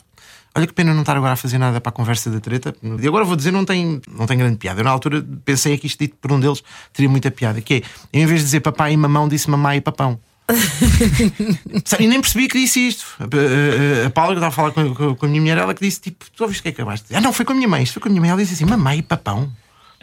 [0.54, 2.74] olha que pena não estar agora a fazer nada para a conversa da treta.
[3.00, 4.80] E agora vou dizer, não tem, não tem grande piada.
[4.80, 7.82] Eu na altura pensei que isto dito por um deles teria muita piada, que é,
[8.12, 10.18] em vez de dizer papai e mamão, disse mamãe e papão.
[12.00, 13.04] E nem percebi que disse isto.
[13.18, 15.58] A, a- a- a Paula que estava a falar com, com- com a minha mulher,
[15.58, 17.14] ela que disse tipo, tu ouviste o que é que acabaste?
[17.14, 18.30] Ah, não, foi com a minha mãe, isto foi com a minha mãe.
[18.30, 19.50] Ela disse assim, mamãe e papão.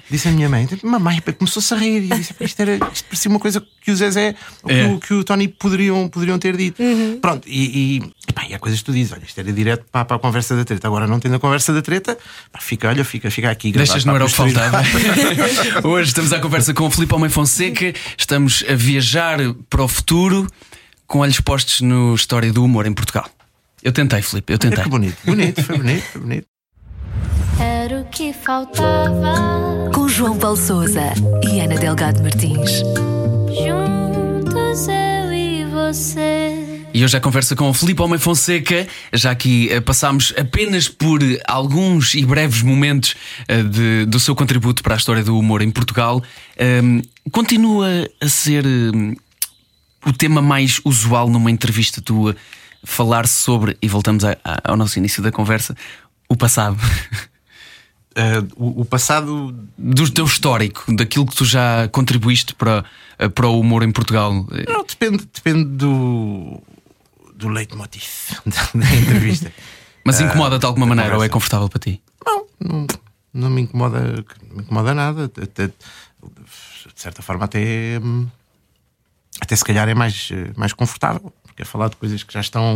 [0.09, 2.03] Disse a minha mãe, tipo, mamãe, e começou-se a rir.
[2.03, 4.75] E eu disse, "Pá, isto, era, isto parecia uma coisa que o Zezé ou que,
[4.75, 4.85] É.
[4.87, 6.79] o, que o Tony poderiam, poderiam ter dito.
[7.19, 9.85] Pronto, e, e, e, pá, e há coisas que tu dizes, olha, isto era direto
[9.91, 10.87] para, para a conversa da treta.
[10.87, 12.17] Agora não tendo a conversa da treta,
[12.51, 13.71] pá, fica, olha, fica, fica aqui.
[13.71, 14.81] Deixas não era o que faltava.
[15.87, 17.93] Hoje estamos à conversa com o Filipe Homem Fonseca.
[18.17, 20.45] Estamos a viajar para o futuro
[21.07, 23.27] com olhos postos no História do Humor em Portugal.
[23.81, 24.83] Eu tentei, Filipe, eu É tentei.
[24.83, 26.47] que bonito, bonito, foi bonito, foi bonito.
[27.59, 29.89] Era o que faltava.
[29.93, 32.79] Com João Paulo Souza e Ana Delgado Martins.
[33.49, 36.44] Juntos eu e você.
[36.95, 38.87] E hoje a conversa com o Filipe Homem Fonseca.
[39.11, 43.15] Já aqui eh, passámos apenas por alguns e breves momentos
[43.49, 46.23] eh, de- do seu contributo para a história do humor em Portugal.
[46.57, 47.01] Ahm,
[47.33, 47.85] continua
[48.21, 49.13] a ser hum,
[50.05, 52.33] o tema mais usual numa entrevista tua
[52.81, 55.75] falar sobre, e voltamos a- a- ao nosso início da conversa,
[56.29, 56.77] o passado.
[58.15, 62.85] Uh, o, o passado Do teu histórico, daquilo que tu já contribuíste para,
[63.19, 64.31] eh, para o humor em Portugal.
[64.65, 66.63] Não, depende, depende do,
[67.35, 68.03] do leitmotiv
[68.45, 69.51] da, entrevista.
[70.03, 72.01] Mas incomoda-te de alguma maneira ou é confortável para ti?
[72.25, 72.87] não, não,
[73.33, 73.99] não me incomoda,
[74.49, 75.25] não me incomoda nada.
[75.41, 77.99] Até- de certa forma, até,
[79.41, 82.39] até se calhar é mais, eh, mais confortável, porque é falar de coisas que já
[82.39, 82.75] estão.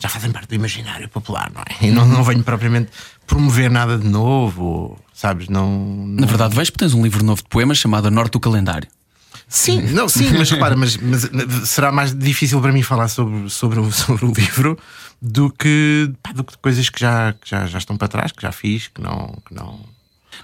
[0.00, 1.86] Já fazem parte do imaginário popular, não é?
[1.86, 2.90] E não, não venho propriamente
[3.26, 5.48] promover nada de novo, sabes?
[5.48, 8.40] Não, Na verdade, vens porque tens um livro novo de poemas chamado A Norte do
[8.40, 8.88] Calendário.
[9.48, 11.30] Sim, não, sim, mas repara, mas, mas
[11.68, 14.78] será mais difícil para mim falar sobre, sobre, o, sobre o livro
[15.22, 18.42] do que, pá, do que coisas que já, que já, já estão para trás, que
[18.42, 19.34] já fiz, que não.
[19.46, 19.80] Que não...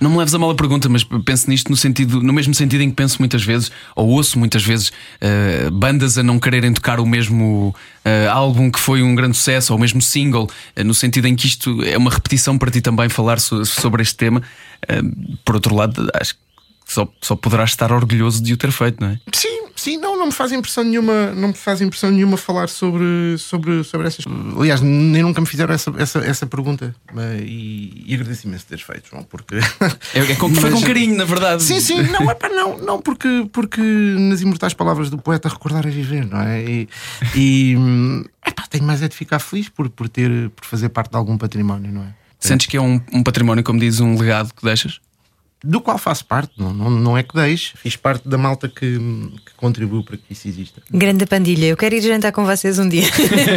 [0.01, 2.81] Não me leves a mal a pergunta, mas penso nisto no, sentido, no mesmo sentido
[2.81, 4.91] em que penso muitas vezes, ou ouço muitas vezes,
[5.21, 7.73] eh, bandas a não quererem tocar o mesmo
[8.05, 11.37] eh, álbum que foi um grande sucesso, ou o mesmo single, eh, no sentido em
[11.37, 14.43] que isto é uma repetição para ti também falar so- sobre este tema.
[15.45, 16.41] Por outro lado, acho que
[16.85, 19.21] só, só poderás estar orgulhoso de o ter feito, não é?
[19.33, 23.37] Sim, sim, não, não me faz impressão nenhuma, não me faz impressão nenhuma falar sobre,
[23.39, 24.25] sobre, sobre essas
[24.59, 26.95] Aliás, nem nunca me fizeram essa, essa, essa pergunta.
[27.13, 29.57] Mas- E, e agradeço imenso teres feito, João, porque.
[30.15, 31.63] É, é com, foi com Mas- carinho, na verdade.
[31.63, 35.87] Sim, sim, não, é para não, não porque, porque nas imortais palavras do poeta recordar
[35.87, 36.63] é viver, não é?
[36.63, 36.89] E,
[37.35, 37.77] e
[38.47, 41.37] epá, tenho mais é de ficar feliz por, por ter por fazer parte de algum
[41.37, 42.15] património, não é?
[42.39, 45.01] Sentes que é um, um património, como diz, um legado que deixas?
[45.67, 48.99] Do qual faço parte, não, não, não é que deixe, fiz parte da malta que,
[48.99, 50.83] que contribuiu para que isso exista.
[50.91, 53.05] Grande pandilha, eu quero ir jantar com vocês um dia.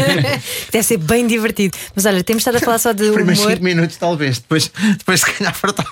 [0.72, 1.78] Deve ser bem divertido.
[1.96, 3.52] Mas olha, temos estado a falar só de Primeiros humor.
[3.52, 5.90] 5 minutos, talvez, depois, depois se calhar fartava.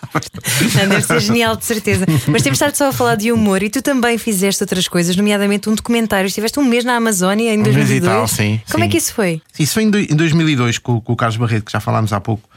[0.76, 2.06] Não, deve ser genial, de certeza.
[2.28, 5.70] Mas temos estado só a falar de humor e tu também fizeste outras coisas, nomeadamente
[5.70, 6.28] um documentário.
[6.28, 8.14] Estiveste um mês na Amazónia em Um mês e 2002.
[8.14, 8.92] tal, sim, Como é sim.
[8.92, 9.42] que isso foi?
[9.60, 12.22] Isso foi em, do- em 2002 com, com o Carlos Barreto, que já falámos há
[12.22, 12.48] pouco.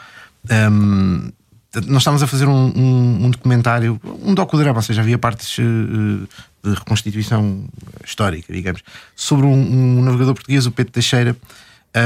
[0.51, 1.31] Hum,
[1.87, 5.63] nós estávamos a fazer um, um- um documentário, um docudrama, ou seja, havia partes eh,
[6.65, 7.65] de reconstituição
[8.05, 8.83] histórica, digamos,
[9.15, 11.37] sobre um, um navegador português, o Pedro Teixeira,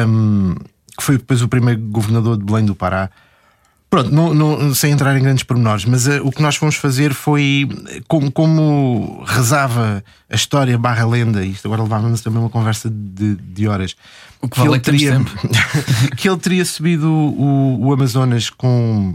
[0.07, 0.55] hum,
[0.97, 3.09] que foi depois o primeiro governador de Belém do Pará.
[3.89, 7.13] Pronto, não, não- sem entrar em grandes pormenores, mas eh, o que nós fomos fazer
[7.15, 12.91] foi eh, como, como rezava a história barra lenda, isto agora levava-nos também uma conversa
[12.91, 13.95] de, de horas.
[14.41, 15.31] O que vale é que temos
[16.17, 19.15] que ele teria subido o, o Amazonas com,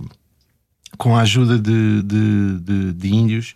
[0.98, 3.54] com a ajuda de, de, de- de índios.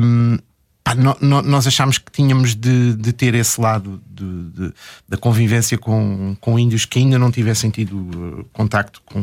[0.00, 0.38] Hum,
[0.84, 4.72] pá, no- no- nós achámos que tínhamos de, de ter esse lado de-
[5.08, 9.22] da convivência com, com índios que ainda não tivessem tido uh, contacto com,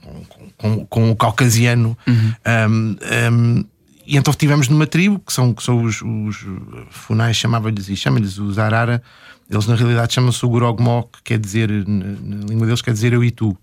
[0.00, 1.96] com, com- com o caucasiano.
[2.06, 2.96] Hum,
[3.32, 3.64] hum,
[4.06, 6.44] e então estivemos numa tribo, que são, que são os, os
[6.90, 9.00] funais, chamava-lhes e chama-lhes os Arara.
[9.48, 13.12] Eles na realidade chamam-se o Gurogmó, que quer dizer, na, na língua deles, quer dizer
[13.12, 13.56] eu e tu.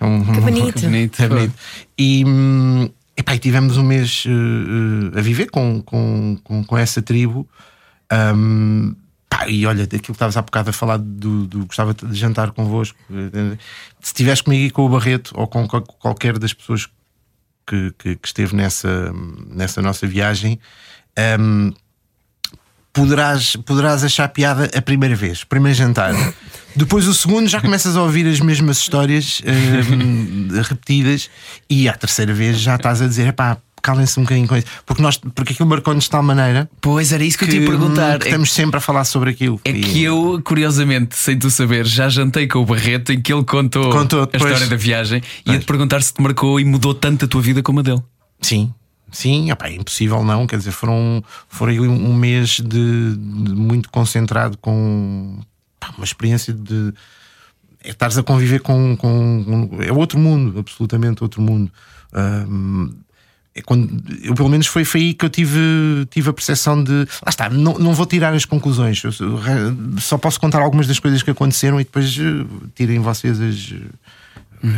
[0.00, 0.72] É um, Que bonito.
[0.74, 1.20] Que bonito.
[1.22, 1.54] é bonito.
[1.98, 7.00] E, hum, epá, e tivemos um mês eh, a viver com, com, com, com essa
[7.02, 7.48] tribo.
[8.12, 8.94] Hum,
[9.28, 12.50] pá, e olha, aquilo que estavas há bocado a falar do, do gostava de jantar
[12.52, 12.98] convosco.
[14.00, 16.86] Se estiveres comigo e com o Barreto ou com qual- qualquer das pessoas
[17.66, 19.12] que, que- que esteve nessa,
[19.48, 20.58] nessa nossa viagem,
[21.40, 21.72] hum,
[22.94, 26.14] poderás, poderás achar piada a primeira vez, primeiro jantar.
[26.74, 31.28] Depois, o segundo, já começas a ouvir as mesmas histórias hum, repetidas,
[31.68, 34.66] e à terceira vez já estás a dizer: pá, calem-se um bocadinho com isso.
[34.86, 37.62] Porque, nós, porque aquilo marcou-nos de tal maneira Pois era isso que, que, eu te
[37.62, 38.14] ia perguntar.
[38.14, 39.60] É- estamos sempre a falar sobre aquilo.
[39.64, 43.32] É E- que eu, curiosamente, sem tu saber, já jantei com o Barreto em que
[43.32, 46.64] ele contou, Contou, a história da viagem e ia te perguntar se te marcou e
[46.64, 48.02] mudou tanto a tua vida como a dele.
[48.40, 48.72] Sim,
[49.14, 50.46] sim, opá, é impossível não.
[50.46, 55.38] Quer dizer, foram, foram um um mês de, de muito concentrado com
[55.80, 56.92] pá, uma experiência de
[57.82, 61.70] é estares a conviver com, com, com- É outro mundo, absolutamente outro mundo.
[62.14, 62.90] Ahm,
[63.54, 65.60] é quando, eu, pelo menos foi, foi aí que eu tive,
[66.10, 66.92] tive a percepção de.
[66.92, 69.24] Lá está, não, não vou tirar as conclusões, eu só-
[70.00, 73.74] só posso contar algumas das coisas que aconteceram e depois eh, tirem vocês as,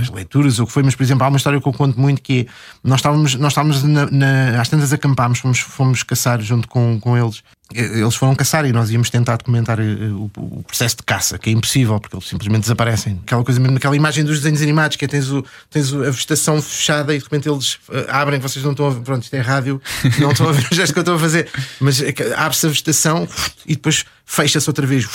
[0.01, 1.99] as leituras ou o que foi, mas por exemplo, há uma história que eu conto
[2.01, 2.47] muito que é
[2.83, 7.17] nós estávamos, nós estávamos na, na- às tantas acampámos, fomos, fomos caçar junto com, com
[7.17, 7.43] eles.
[7.75, 11.37] Eh, Eles foram caçar e nós íamos tentar documentar eh, o, o processo de caça,
[11.39, 13.21] que é impossível, porque eles simplesmente desaparecem.
[13.25, 16.61] Aquela coisa mesmo, aquela imagem dos desenhos animados, que é tens, o, tens a vegetação
[16.63, 19.41] fechada e de repente eles eh, abrem, vocês não estão a ver, pronto, isto é
[19.41, 19.81] rádio,
[20.21, 21.49] não estão a ver o gesto que eu estou a fazer,
[21.81, 23.29] mas é abre-se a vegetação
[23.67, 25.07] e depois fecha-se outra vez.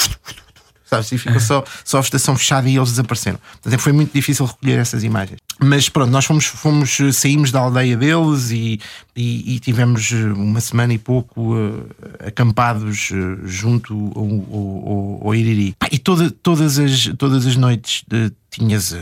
[0.93, 1.09] Sabes?
[1.13, 3.39] E ficou só, só a vegetação fechada e eles desapareceram.
[3.61, 5.39] Portanto, foi muito difícil recolher essas imagens.
[5.57, 8.77] Mas pronto, nós fomos, fomos saímos da aldeia deles e,
[9.15, 15.35] e, e tivemos eh, uma semana e pouco eh, acampados eh, junto ao, ao, ao-
[15.35, 15.75] Iriri.
[15.89, 18.99] E toda, todas, as, todas as noites eh, tinhas eh,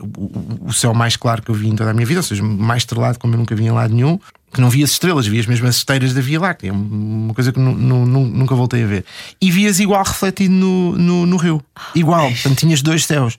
[0.00, 2.24] o, o- o céu mais claro que eu vi em toda a minha vida, ou
[2.24, 4.18] seja, mais estrelado como eu nunca vi em lado nenhum.
[4.52, 7.74] Que não vias estrelas, vias mesmo as esteiras da Via Láctea, uma coisa que nu-
[7.76, 9.04] nu- nu- nunca voltei a ver.
[9.40, 11.62] E vias igual refletido no, no, no rio,
[11.94, 13.36] igual, portanto tinhas dois céus.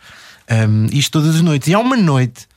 [0.52, 1.68] Um, isto todas as noites.
[1.68, 2.48] E há uma noite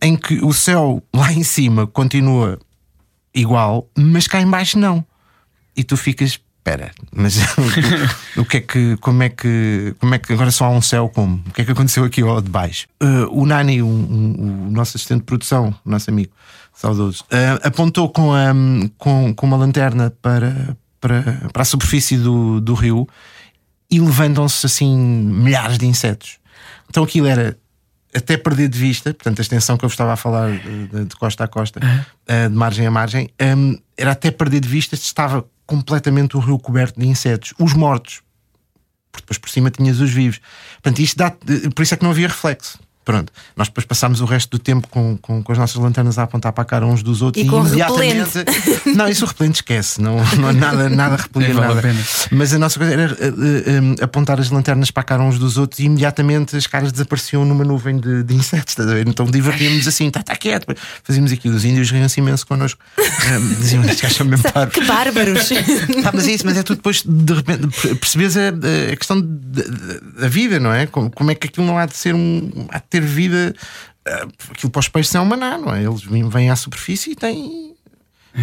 [0.00, 2.58] em que o céu lá em cima continua
[3.34, 5.04] igual, mas cá em baixo não.
[5.76, 7.36] E tu ficas, espera, mas
[8.36, 11.08] o que é que, como é que, como é que agora só há um céu
[11.08, 11.42] como?
[11.48, 12.86] O que é que aconteceu aqui ao de baixo?
[13.02, 16.32] Uh, o Nani, um- um- o nosso assistente de produção, o nosso amigo
[16.74, 18.52] saudoso, uh, apontou com, a,
[18.98, 23.08] com, com uma lanterna para, para, para a superfície do, do rio
[23.90, 26.38] e levantam-se assim milhares de insetos.
[26.90, 27.56] Então aquilo era
[28.18, 31.04] até perder de vista, portanto, a extensão que eu vos estava a falar de, de-
[31.06, 31.80] de costa a costa,
[32.26, 36.40] eh, de margem a margem, hum, era até perder de vista se estava completamente o
[36.40, 38.22] rio coberto de insetos, os mortos,
[39.12, 40.40] porque depois por cima tinhas os vivos.
[40.82, 41.30] Portanto, isto dá,
[41.74, 42.78] por isso é que não havia reflexo.
[43.08, 46.24] Pronto, nós depois passámos o resto do tempo com, com, com as nossas lanternas a
[46.24, 48.44] apontar para a cara uns dos outros E com imediatamente.
[48.94, 51.88] Não, isso o repelente esquece, não, não há nada, nada repelia Nem vale a nada.
[51.88, 52.04] pena.
[52.30, 55.56] Mas a nossa coisa era eh, um, apontar as lanternas para a cara uns dos
[55.56, 59.08] outros e imediatamente as caras desapareciam numa nuvem de, de insetos, estás a ver?
[59.08, 60.66] Então divertíamos assim, está tá quieto.
[61.02, 62.78] Fazíamos aquilo, os índios riam-se imenso connosco.
[62.98, 64.74] Um, diziam, estes gajos são mesmo parvos.
[64.74, 65.48] Que bárbaros!
[66.02, 67.66] Tá, mas é isso, mas é tudo depois de repente
[67.96, 68.48] percebes a,
[68.92, 70.86] a questão da vida, não é?
[70.86, 72.66] Como, como é que aquilo não há de ser um.
[72.68, 73.54] há de ter vida.
[74.06, 75.82] ah, Aquilo para os peixes é um maná, não é?
[75.84, 77.74] Eles vêm, à superfície e têm.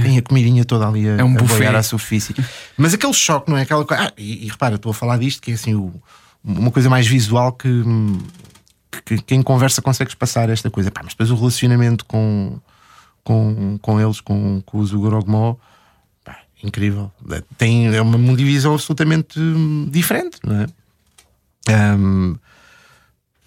[0.04, 2.36] Tem a comidinha toda ali a, É um a à superfície.
[2.78, 3.62] Mas aquele choque, não é?
[3.62, 4.04] Aquela coisa.
[4.06, 6.02] Ah, e, e repara, estou a falar disto que é assim o-
[6.44, 8.20] uma coisa mais visual que, hum,
[9.06, 10.92] que quem conversa consegues passar esta coisa.
[10.92, 12.60] Pá, mas depois o relacionamento com,
[13.24, 15.56] com, com eles, com, com os Ugorogmó,
[16.26, 17.12] pá, incrível.
[17.58, 21.96] Tem, é uma divisão absolutamente hum, diferente, não é?
[21.96, 22.36] Hum,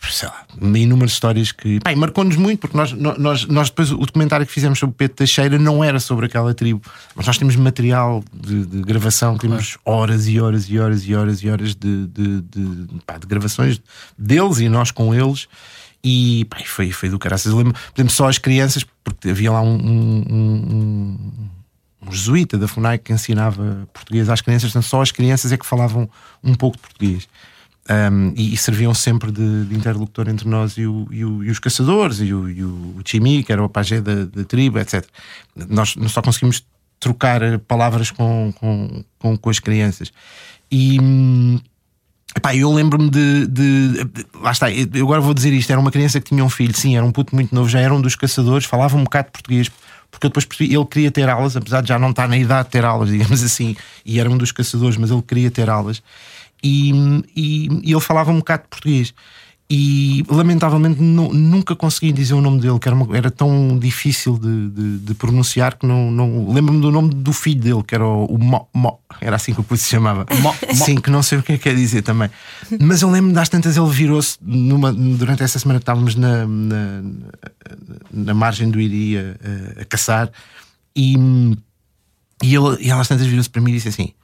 [0.01, 4.47] sei lá, inúmeras histórias que pá, marcou-nos muito, porque nós, nós, nós depois o documentário
[4.47, 6.81] que fizemos sobre Pedro Teixeira não era sobre aquela tribo,
[7.15, 11.43] mas nós temos material de, de gravação, temos horas e horas e horas e horas
[11.43, 13.81] e horas de, de, de, pá, de gravações
[14.17, 15.49] deles e nós com eles.
[16.03, 17.51] E pá, foi, foi do caraças.
[17.51, 21.49] Eu lembro, por exemplo, só as crianças, porque havia lá um, um, um,
[22.07, 25.67] um jesuíta da FUNAI que ensinava português às crianças, portanto, só as crianças é que
[25.67, 26.09] falavam
[26.43, 27.29] um pouco de português.
[27.91, 31.51] Um, e, e serviam sempre de, de interlocutor entre nós e, o- e o- e
[31.51, 35.07] os caçadores, e o, e o Chimi, que era o pajé da, da tribo, etc.
[35.57, 36.63] Nós, só conseguimos
[37.01, 40.13] trocar eh, palavras com, com, com, com as crianças.
[40.71, 41.01] E.
[41.01, 41.59] hum,
[42.37, 45.91] Epá, eu lembro-me de, de- de- Lá está, eu agora vou dizer isto: era uma
[45.91, 48.15] criança que tinha um filho, sim, era um puto muito novo, já era um dos
[48.15, 49.71] caçadores, falava um bocado de português,
[50.11, 52.67] porque eu depois percebi, ele queria ter aulas, apesar de já não estar na idade
[52.69, 53.75] de ter aulas, digamos assim,
[54.05, 56.03] e era um dos caçadores, mas ele queria ter aulas,
[56.63, 56.91] e,
[57.37, 59.15] e, e ele falava um bocado de português.
[59.71, 64.39] e lamentavelmente nu- nunca consegui dizer o nome dele, que era, uma- era tão difícil
[64.39, 68.03] de, de- de pronunciar que não, não lembro-me do nome do filho dele, que era
[68.07, 70.25] o, o Mo, Mo- era assim que o puto se chamava.
[70.41, 72.31] Mo- Sim, que não sei o que é que quer dizer também.
[72.81, 77.03] Mas eu lembro das tantas, ele virou-se durante essa semana que estávamos na, na,
[78.11, 79.39] na margem do Iria
[79.79, 80.31] a, a caçar
[80.97, 81.13] e,
[82.43, 84.15] e, ele, e ela às tantas virou-se para mim e disse assim: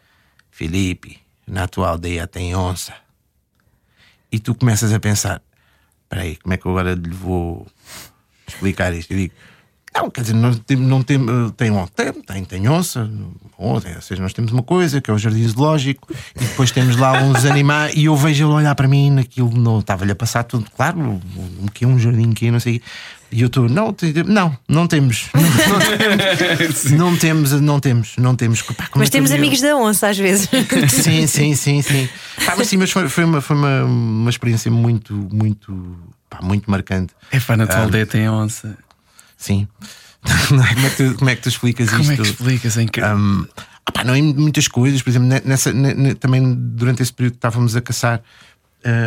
[0.50, 2.95] Felipe, na tua aldeia tem onça.
[4.30, 5.42] E tu começas a pensar:
[6.03, 7.66] espera aí, como é que eu agora lhe vou
[8.47, 9.12] explicar isto?
[9.12, 9.34] Eu digo:
[9.95, 11.20] não, quer dizer, não tem, não tem,
[11.57, 13.09] tem, tem, tem, onça,
[13.57, 17.22] ou seja, nós temos uma coisa que é o jardim zoológico e depois temos lá
[17.22, 17.95] uns animais.
[17.95, 21.20] E eu vejo ele olhar para mim naquilo, não estava-lhe a passar tudo, claro,
[21.72, 22.82] que um jardim que não sei.
[23.37, 25.26] E eu estou, não, tem- não, não temos,
[26.97, 28.62] não, temos, não temos, não temos.
[28.62, 30.49] Pá, como Mas é que eu temos amigos da onça às vezes.
[30.89, 32.09] Sim, sim, sim, sim.
[32.47, 35.99] Pá, mas sim, mas foi, foi, uma, foi uma, uma experiência muito, muito,
[36.30, 37.12] pá, muito marcante.
[37.32, 37.82] É pá, na tua Ah.
[37.82, 38.78] aldeia tem onça.
[39.37, 39.66] Sim.
[40.49, 42.12] como, é que tu, como é que tu explicas Como isto?
[42.12, 42.78] é que explicas?
[42.78, 43.16] É incrível.
[43.16, 43.47] Um,
[43.97, 47.32] ah não em muitas coisas, por exemplo, ne- nessa, ne- ne- também durante esse período
[47.32, 48.22] que estávamos a caçar,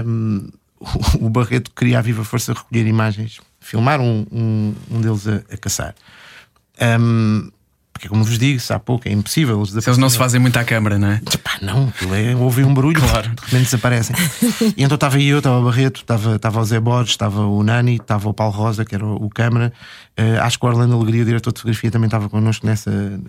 [0.06, 0.50] um,
[0.80, 5.36] o, o Barreto queria a viva força recolher imagens, filmar um, um, um deles a,
[5.54, 5.94] a caçar.
[7.00, 7.52] Um,
[7.92, 9.58] porque, como vos digo, há pouco é impossível.
[9.58, 11.22] Eles, Se eles não se fazem muito à câmara, não é?
[11.44, 13.30] Pá, não, é, houve um barulho, Claro.
[13.30, 14.16] de repente desaparecem.
[14.78, 17.96] e então estava eu, estava o Barreto, estava, estava o Zé Borges, estava o Nani,
[17.96, 19.74] estava o Paulo Rosa, que era o, o câmara.
[20.16, 23.20] Eh, acho que o Orlando Alegria, o diretor de fotografia, também estava connosco nessa.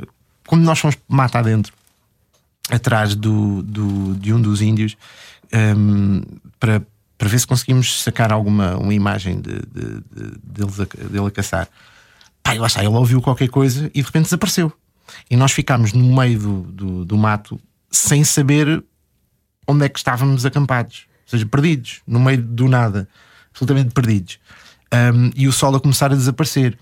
[0.47, 1.73] Como nós fomos mata adentro,
[2.71, 4.97] atrás do, do, de um dos índios,
[5.51, 6.21] ehm,
[6.61, 6.83] para,
[7.19, 11.31] para ver se conseguimos sacar alguma uma imagem de, de, de- deles a, dele a
[11.31, 11.69] caçar.
[12.43, 14.73] Pá, lá está, ele ouviu qualquer coisa e de repente desapareceu.
[15.29, 17.61] E nós ficámos no meio do, do, do mato
[17.91, 18.85] sem saber
[19.67, 23.09] onde é que estávamos acampados, ou seja, perdidos, no meio do nada,
[23.51, 24.39] absolutamente perdidos.
[24.95, 26.79] Um, e o sol a começar a desaparecer.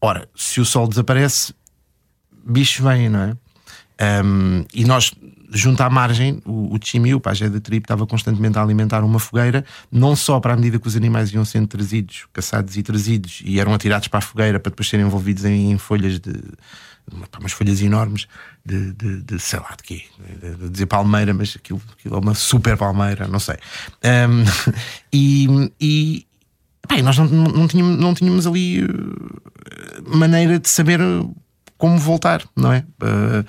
[0.00, 1.52] Ora, se o sol desaparece,
[2.44, 3.36] bichos vêm, não é?
[4.22, 5.12] Um, e nós,
[5.50, 9.18] junto à margem, o, o Chimi, o pajé da tribo, estava constantemente a alimentar uma
[9.18, 13.42] fogueira, não só para a medida que os animais iam sendo trazidos, caçados e trazidos,
[13.44, 16.32] e eram atirados para a fogueira para depois serem envolvidos em, em folhas de.
[17.38, 18.26] umas folhas enormes
[18.64, 20.02] de, de, de sei lá de quê,
[20.40, 23.56] de, de dizer palmeira, mas aquilo, aquilo é uma super palmeira, não sei.
[24.04, 24.44] Um,
[25.12, 26.26] e, e,
[26.96, 28.86] e nós não, não, não tínhamos, não tínhamos ali eh,
[30.06, 31.00] maneira de saber
[31.78, 32.84] como voltar, não é?
[33.00, 33.46] Uh,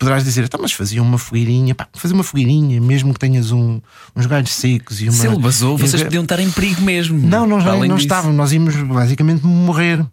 [0.00, 3.80] poderás dizer, então, mas fazia uma fogueirinha, pá, fazer uma fogueirinha, mesmo que tenhas um-
[4.16, 5.12] uns galhos secos e uma.
[5.12, 7.18] Se ele basou, vocês podiam estar em perigo mesmo.
[7.18, 10.04] Não, não, Para não, não estávamos, nós íamos basicamente morrer.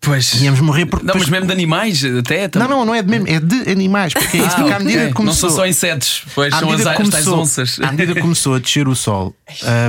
[0.00, 0.40] Pois.
[0.40, 1.04] Íamos morrer porque.
[1.06, 2.48] Não, mas mesmo de animais, até.
[2.58, 4.78] não, não, não é de mesmo, é de animais, porque é isso Ah, que à
[4.78, 5.48] medida que começou.
[5.50, 7.80] Não são só insetos, pois À são as, medida que as começou- onças.
[7.80, 9.34] À medida que começou a descer o sol,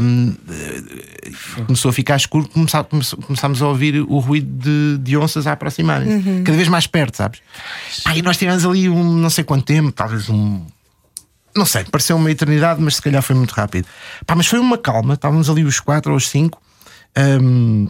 [0.03, 1.31] hum, eh,
[1.65, 5.53] começou a ficar escuro, começá- começou- começámos a ouvir o ruído de, de onças a
[5.53, 7.39] aproximarem cada vez mais perto, sabes?
[8.03, 10.61] Pá, e nós tivemos ali um não sei quanto tempo, talvez um.
[11.55, 13.87] Não sei, pareceu uma eternidade, mas se calhar foi muito rápido.
[14.25, 16.61] Pá, mas foi uma calma, estávamos ali os quatro ou os cinco.
[17.41, 17.87] hum,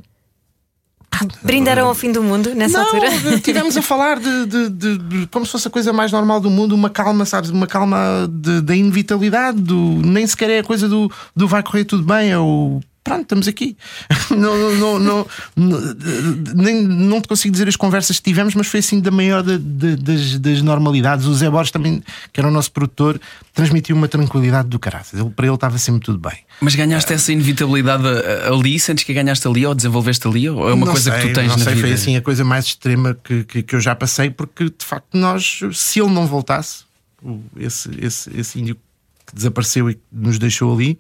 [1.44, 3.08] Brindaram ao fim do mundo nessa não, altura?
[3.36, 6.74] estivemos a falar de, de- de- como se fosse a coisa mais normal do mundo,
[6.76, 7.50] uma calma, sabes?
[7.50, 7.98] Uma calma
[8.32, 12.30] de- da inevitabilidade, do, nem sequer é a coisa do, do vai correr tudo bem,
[12.32, 12.80] é o
[13.10, 13.76] pronto, estamos aqui.
[14.32, 15.96] Não, não, não, não, não-
[16.56, 19.58] nem, não te consigo dizer as conversas que tivemos, mas foi assim da maior da-
[19.58, 21.26] da- das, das normalidades.
[21.26, 23.20] O Zé Borges também, que era o nosso produtor,
[23.54, 25.20] transmitiu uma tranquilidade do caraças.
[25.20, 26.38] Ele, para ele estava sempre tudo bem.
[26.62, 28.04] Mas ganhaste essa inevitabilidade
[28.48, 28.80] ali?
[28.80, 30.50] Sentes que a ganhaste ali ou desenvolveste ali?
[30.50, 31.88] Ou é uma Não coisa que sei, tu tens não na sei, vida?
[31.88, 35.08] Foi assim a coisa mais extrema que, que, que eu já passei, porque de facto
[35.18, 36.84] nós, se ele não voltasse,
[37.58, 38.76] esse, esse, esse índio
[39.26, 40.98] que desapareceu e que nos deixou ali,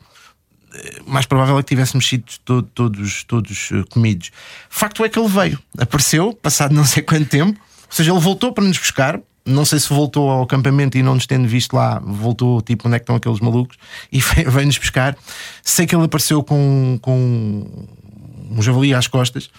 [1.05, 4.32] mais provável é que tivéssemos sido to- todos, todos eh, comidos.
[4.70, 8.53] Facto é que ele veio, apareceu, passado não sei quanto tempo, ou seja, ele voltou
[8.53, 9.20] para nos buscar.
[9.45, 12.97] Não sei se voltou ao acampamento e não nos tendo visto lá, voltou tipo onde
[12.97, 13.78] é que estão aqueles malucos
[14.11, 15.17] e veio- veio-nos buscar.
[15.63, 17.88] Sei que ele apareceu com, com
[18.51, 19.49] um javali às costas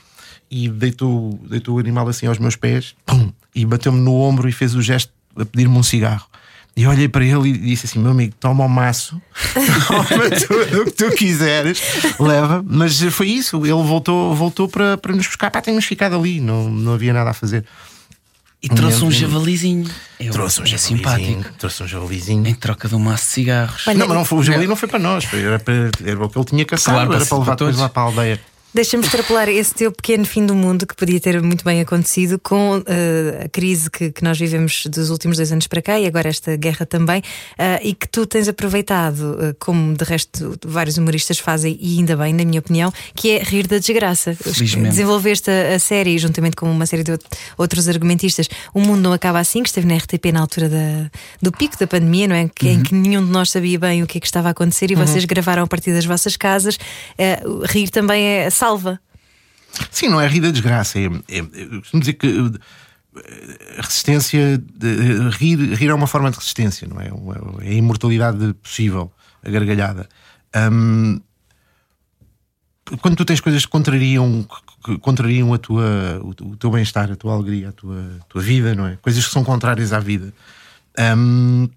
[0.50, 4.52] e deitou, deitou o animal assim aos meus pés pum, e bateu-me no ombro e
[4.52, 6.26] fez o gesto a pedir-me um cigarro.
[6.80, 9.20] E eu olhei para ele e disse assim: Meu amigo, toma o maço,
[9.86, 11.78] toma tudo o que tu quiseres,
[12.18, 12.64] leva.
[12.66, 15.50] Mas foi isso, ele voltou, voltou para, para nos buscar.
[15.50, 17.66] Pá, tínhamos ficado ali, não, não havia nada a fazer.
[18.62, 19.86] E trouxe um javalizinho.
[20.18, 21.54] Eu- Trouxe um é javalizinho, simpático.
[21.58, 22.46] trouxe um javalizinho.
[22.46, 23.86] Em troca de um maço de cigarros.
[23.86, 26.24] Olha, não, mas não foi, o javali não foi para nós, foi- era, para, era
[26.24, 27.80] o que ele tinha caçado, Claro, era para- para levar depois todos.
[27.80, 28.40] lá para a aldeia.
[28.72, 32.78] Deixa-me extrapolar esse teu pequeno fim do mundo que podia ter muito bem acontecido com
[32.78, 32.84] uh,
[33.44, 36.54] a crise que, que, nós vivemos dos últimos dois anos para cá e agora esta
[36.54, 41.76] guerra também, uh, e que tu tens aproveitado, uh, como de resto vários humoristas fazem,
[41.80, 44.36] e ainda bem, na minha opinião, que é rir da desgraça.
[44.88, 47.18] Desenvolveste a, a, série, juntamente com uma série de
[47.58, 48.48] outros argumentistas.
[48.72, 51.10] O mundo não acaba assim, que esteve na RTP na altura da,
[51.42, 52.48] do pico da pandemia, não é?
[52.54, 52.72] Que, uhum.
[52.72, 54.94] Em que nenhum de nós sabia bem o que é que estava a acontecer e
[54.94, 55.04] uhum.
[55.04, 56.78] vocês gravaram a partir das vossas casas.
[57.68, 59.00] rir também é salva.
[59.90, 60.98] Sim, não é rir da desgraça.
[60.98, 61.42] É, é,
[61.78, 67.08] costumo dizer que eh, resistência, de, rir, rir é uma forma de resistência, não é?
[67.66, 69.10] É a imortalidade possível,
[69.42, 70.08] a gargalhada.
[70.54, 71.20] Um,
[73.00, 74.46] quando tu tens coisas que contrariam,
[74.84, 78.74] que contrariam a tua, o, teu bem-estar, a tua alegria, a tua, a tua vida,
[78.74, 78.96] não é?
[79.00, 80.34] Coisas que são contrárias à vida.
[80.98, 81.68] Um,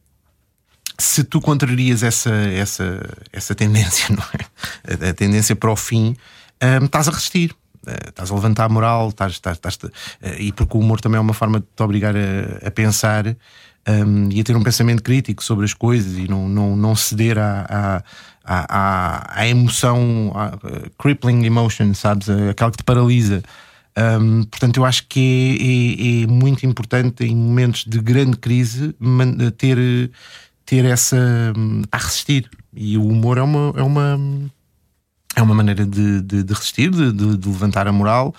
[0.98, 3.00] se tu contrarias essa, essa,
[3.32, 5.06] essa tendência, não é?
[5.06, 6.16] A, a tendência para o fim,
[6.64, 7.51] um, estás a resistir.
[7.86, 9.89] Uh, estás a levantar a moral, estás, estás, estás uh,
[10.39, 14.30] e porque o humor também é uma forma de te obrigar a, a pensar um,
[14.32, 18.01] e a ter um pensamento crítico sobre as coisas e não, não, não ceder à,
[18.45, 22.30] à, emoção, à uh, crippling emotion, sabes?
[22.30, 23.43] Aquela que te paralisa.
[23.95, 28.95] Um, portanto, eu acho que é, é, é, muito importante em momentos de grande crise
[29.57, 30.11] ter,
[30.66, 31.53] ter essa.
[31.55, 32.49] Hum, a resistir.
[32.74, 33.74] E o humor é uma.
[33.78, 34.20] É uma
[35.36, 38.34] é uma maneira de, de, de resistir, de, de, levantar a moral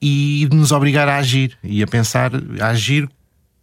[0.00, 2.30] e de nos obrigar a agir e a pensar,
[2.60, 3.08] a agir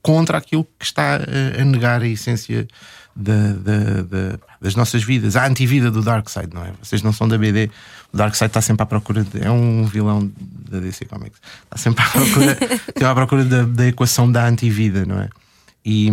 [0.02, 2.68] contra aquilo que está a, a negar a essência
[3.16, 6.74] da, da, da, das nossas vidas, a antivida do Darkseid, não é?
[6.82, 7.70] Vocês não são da BD,
[8.12, 10.30] o Darkseid está sempre à procura, de, é um vilão
[10.70, 12.58] da DC Comics, está sempre à procura,
[12.90, 15.30] está à procura da, da equação da antivida, não é?
[15.86, 16.10] E,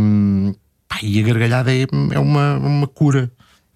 [0.88, 3.30] pá, e a gargalhada é, é uma, uma cura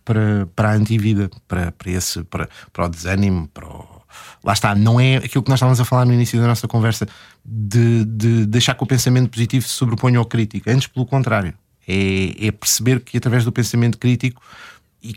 [0.04, 4.02] para, para a antivida, para, para, esse, para, para o desânimo, para o...
[4.44, 7.06] Lá está, não é aquilo que nós estávamos a falar no início da nossa conversa
[7.44, 10.70] de, de deixar que o pensamento positivo se sobreponha ao crítico.
[10.70, 11.54] Antes, pelo contrário,
[11.88, 14.40] é, é perceber que através do pensamento crítico
[15.02, 15.16] e,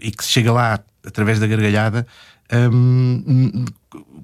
[0.00, 2.06] e que se chega lá através da gargalhada
[2.72, 3.64] hum,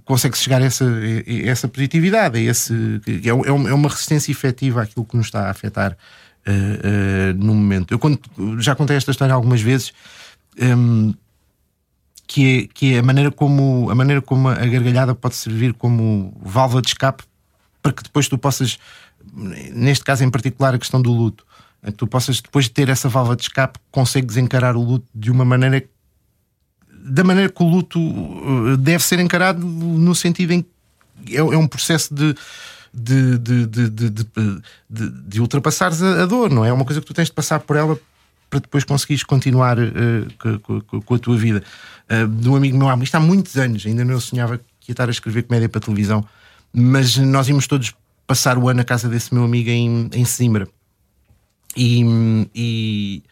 [0.04, 2.72] consegue chegar a essa, a essa positividade, a esse,
[3.06, 5.96] é, é uma resistência efetiva àquilo que nos está a afetar
[6.48, 7.92] uh, no momento.
[7.92, 9.92] Eu já contei esta história algumas vezes.
[10.60, 11.14] Um,
[12.26, 16.36] que é, que é a maneira como a maneira como a gargalhada pode servir como
[16.42, 17.24] válvula de escape
[17.82, 18.78] para que depois tu possas,
[19.72, 21.46] neste caso em particular, a questão do luto,
[21.96, 25.44] tu possas depois de ter essa válvula de escape, consegues encarar o luto de uma
[25.44, 25.82] maneira
[26.92, 30.66] da maneira que o luto deve ser encarado no sentido em
[31.24, 32.34] que é, é um processo de
[32.98, 34.22] de, de, de,
[34.90, 36.68] de, ultrapassares a, a, dor, não é?
[36.68, 37.98] É uma coisa que tu tens de passar por ela
[38.50, 41.62] para depois conseguires continuar uh, com, com, com, a tua vida.
[42.10, 45.08] Uh, de um amigo meu, isto há muitos anos, ainda não sonhava que ia estar
[45.08, 46.24] a escrever comédia para televisão,
[46.72, 47.94] mas nós íamos todos
[48.26, 50.24] passar o ano na casa desse meu amigo em, em.
[51.76, 53.22] E, e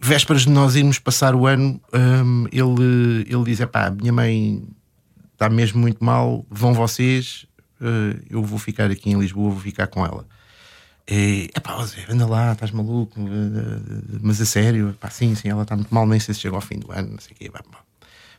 [0.00, 4.62] vésperas de nós irmos passar o ano, um, ele, ele diz: pá, minha mãe
[5.32, 7.46] está mesmo muito mal, vão vocês,
[8.30, 10.26] eu vou ficar aqui em Lisboa, vou ficar com ela.
[11.08, 11.76] E, epá,
[12.08, 16.06] anda lá, estás maluco, uh, mas a sério, pá, sim, sim, ela está muito mal,
[16.06, 17.50] nem sei se chega ao fim do ano, não sei o quê.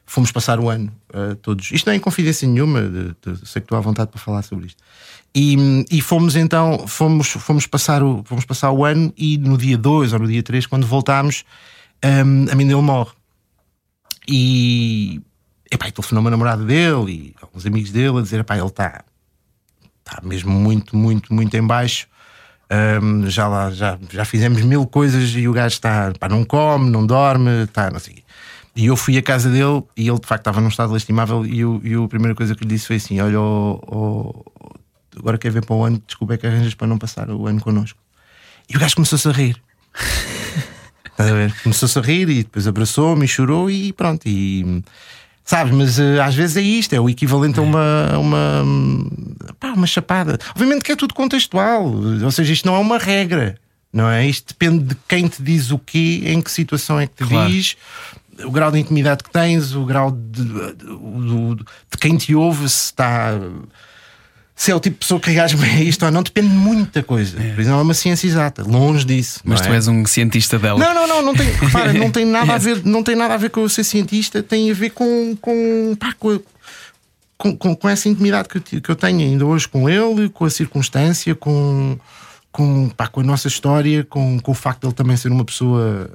[0.05, 1.71] Fomos passar o ano uh, todos.
[1.71, 4.41] Isto não é em confidência nenhuma, de, de, sei que estou à vontade para falar
[4.43, 4.81] sobre isto.
[5.35, 9.77] E, e fomos então, fomos, fomos, passar o, fomos passar o ano e no dia
[9.77, 11.43] 2 ou no dia 3, quando voltámos,
[12.03, 13.11] um, a mim dele morre.
[14.27, 15.21] E
[15.71, 19.03] epá, telefonou uma namorada dele e alguns amigos dele a dizer: epá, ele está
[20.05, 22.07] está mesmo muito, muito, muito em baixo.
[23.01, 26.89] Um, já lá já, já fizemos mil coisas e o gajo está, pá, não come,
[26.89, 28.23] não dorme, está, não sei.
[28.75, 31.45] E eu fui à casa dele e ele de facto estava num estado lastimável.
[31.45, 34.43] E, eu, e a primeira coisa que lhe disse foi assim: Olha, oh, oh,
[35.19, 37.61] agora quer ver para o ano, desculpa é que arranjas para não passar o ano
[37.61, 37.99] connosco.
[38.67, 39.61] E o gajo começou-se a rir.
[41.05, 41.53] Estás a ver?
[41.61, 44.23] Começou-se a rir e depois abraçou-me e chorou e pronto.
[44.25, 44.83] E
[45.45, 48.65] Sabes, mas uh, às vezes é isto, é o equivalente a uma, uma,
[49.59, 50.39] pá, uma chapada.
[50.51, 53.57] Obviamente que é tudo contextual, ou seja, isto não é uma regra,
[53.91, 54.25] não é?
[54.25, 57.51] Isto depende de quem te diz o quê, em que situação é que te claro.
[57.51, 57.75] diz,
[58.45, 62.69] o grau de intimidade que tens, o grau de, de, de, de quem te ouve,
[62.69, 63.31] se está
[64.55, 66.55] se é o tipo de pessoa que reage bem a isto ou não, depende de
[66.55, 67.41] muita coisa.
[67.41, 67.53] É.
[67.53, 69.39] Por exemplo, é uma ciência exata, longe disso.
[69.43, 69.75] Mas tu é?
[69.75, 70.79] és um cientista dela.
[70.79, 73.37] Não, não, não, não tem, repara, não tem nada a ver, não tem nada a
[73.37, 76.39] ver com eu ser cientista, tem a ver com, com, pá, com,
[77.37, 80.45] com, com, com, essa intimidade que eu, que eu tenho ainda hoje com ele, com
[80.45, 81.97] a circunstância, com,
[82.51, 85.43] com, pá, com a nossa história, com, com o facto de ele também ser uma
[85.43, 86.09] pessoa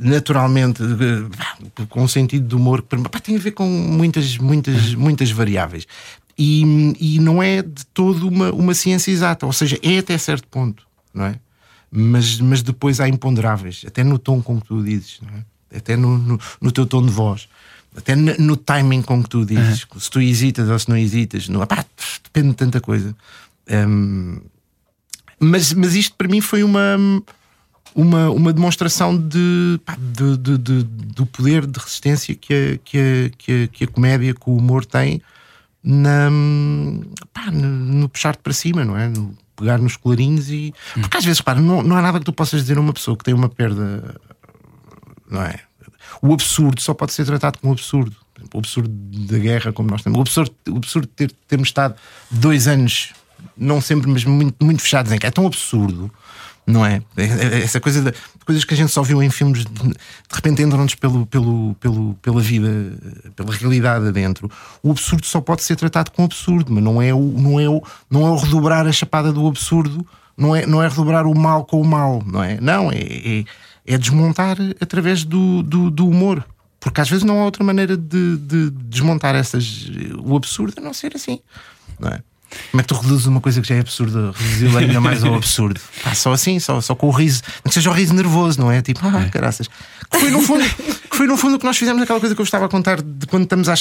[0.00, 4.94] naturalmente eh, com um sentido de humor que pá, tem a ver com muitas, muitas,
[4.94, 5.86] muitas variáveis.
[6.44, 6.64] E,
[6.98, 10.84] e não é de todo uma, uma ciência exata, ou seja, é até certo ponto,
[11.14, 11.38] não é?
[11.88, 15.20] Mas, mas depois há imponderáveis, até no tom com que tu dizes,
[15.70, 15.76] é?
[15.76, 17.48] até no, no, no, teu tom de voz,
[17.94, 20.00] até no, no timing com que tu dizes, uhum.
[20.00, 21.84] se tu hesitas ou se não hesitas, não, pá,
[22.24, 23.14] depende de tanta coisa.
[23.70, 24.40] Um,
[25.38, 26.96] mas, mas isto para mim foi uma
[27.94, 32.98] uma, uma demonstração de, pá, de, de, de, do poder de resistência que a, que,
[32.98, 35.22] a, que, a, que a comédia, que o humor tem
[35.82, 36.30] na,
[37.32, 39.08] pá, no, no puxar-te para cima, não é?
[39.08, 40.74] No pegar nos colarinhos e.
[40.94, 43.16] Porque às vezes, pá, não, não há nada que tu possas dizer a uma pessoa
[43.16, 44.14] que tem uma perda,
[45.30, 45.60] não é?
[46.20, 48.16] O absurdo só pode ser tratado como absurdo.
[48.52, 50.18] O absurdo da guerra, como nós temos.
[50.18, 51.94] O absurdo, o absurdo de ter, termos estado
[52.30, 53.12] dois anos,
[53.56, 56.12] não sempre, mas muito, muito fechados em que é tão absurdo
[56.66, 57.02] não é?
[57.16, 58.12] é, é essa coisa de
[58.44, 59.94] coisas que a gente só viu em filmes, de, de
[60.32, 62.68] repente entram-nos pelo, pelo, pelo, pela vida,
[63.34, 64.50] pela realidade adentro.
[64.82, 67.82] O absurdo só pode ser tratado com absurdo, mas não é o, não é o,
[68.10, 70.06] não é o redobrar a chapada do absurdo,
[70.36, 72.60] não é, não é redobrar o mal com o mal, não é?
[72.60, 73.44] Não, é, é,
[73.86, 76.44] é desmontar através do, do, do, humor.
[76.80, 79.88] Porque às vezes não há outra maneira de, de desmontar essas,
[80.18, 81.40] o absurdo a não ser assim,
[81.98, 82.22] não é?
[82.70, 85.34] Como é que tu reduzes uma coisa que já é absurda, reduzi-la ainda mais ao
[85.34, 85.80] absurdo?
[86.04, 87.42] Ah, só assim, só, só com o riso.
[87.64, 88.82] Não que seja o riso nervoso, não é?
[88.82, 89.28] Tipo, ah, é.
[89.30, 89.68] caraças.
[90.10, 90.64] Que foi, no fundo,
[91.22, 93.28] foi no fundo o que nós fizemos, aquela coisa que eu estava a contar de
[93.28, 93.74] quando estamos a,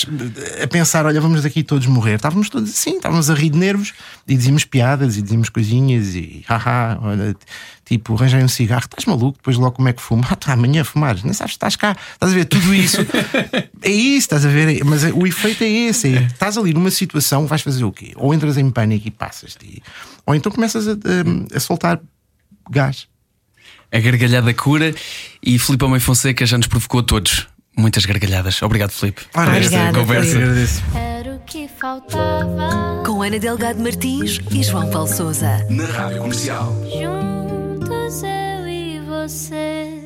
[0.64, 2.18] a pensar, olha, vamos daqui todos morrer.
[2.18, 3.94] Estávamos todos assim, estávamos a rir de nervos
[4.28, 7.36] e dizíamos piadas e dizíamos coisinhas e haha, olha,
[7.84, 9.40] Tipo, arranjei um cigarro, estás maluco?
[9.40, 10.24] Depois logo como é que fumo?
[10.30, 13.00] Ah, tá, amanhã fumares, nem sabes, estás cá, estás a ver tudo isso.
[13.82, 14.86] é isso, estás a ver?
[14.86, 18.14] Mas o efeito é esse: é, estás ali numa situação, vais fazer o quê?
[18.16, 19.82] Ou entras em pânico e passas-te,
[20.26, 22.00] ou então começas a, a, a soltar
[22.70, 23.11] gás.
[23.92, 24.94] A gargalhada cura
[25.44, 27.48] e Filipe Homem Fonseca já nos provocou a todos.
[27.78, 28.62] Muitas gargalhadas.
[28.62, 30.38] Obrigado, Filipe, por esta conversa.
[30.96, 33.04] Era o que faltava.
[33.06, 35.66] Com Ana Delgado Martins e João Paulo Souza.
[35.70, 36.74] Na Rádio Comercial.
[36.84, 40.01] Juntos eu e você.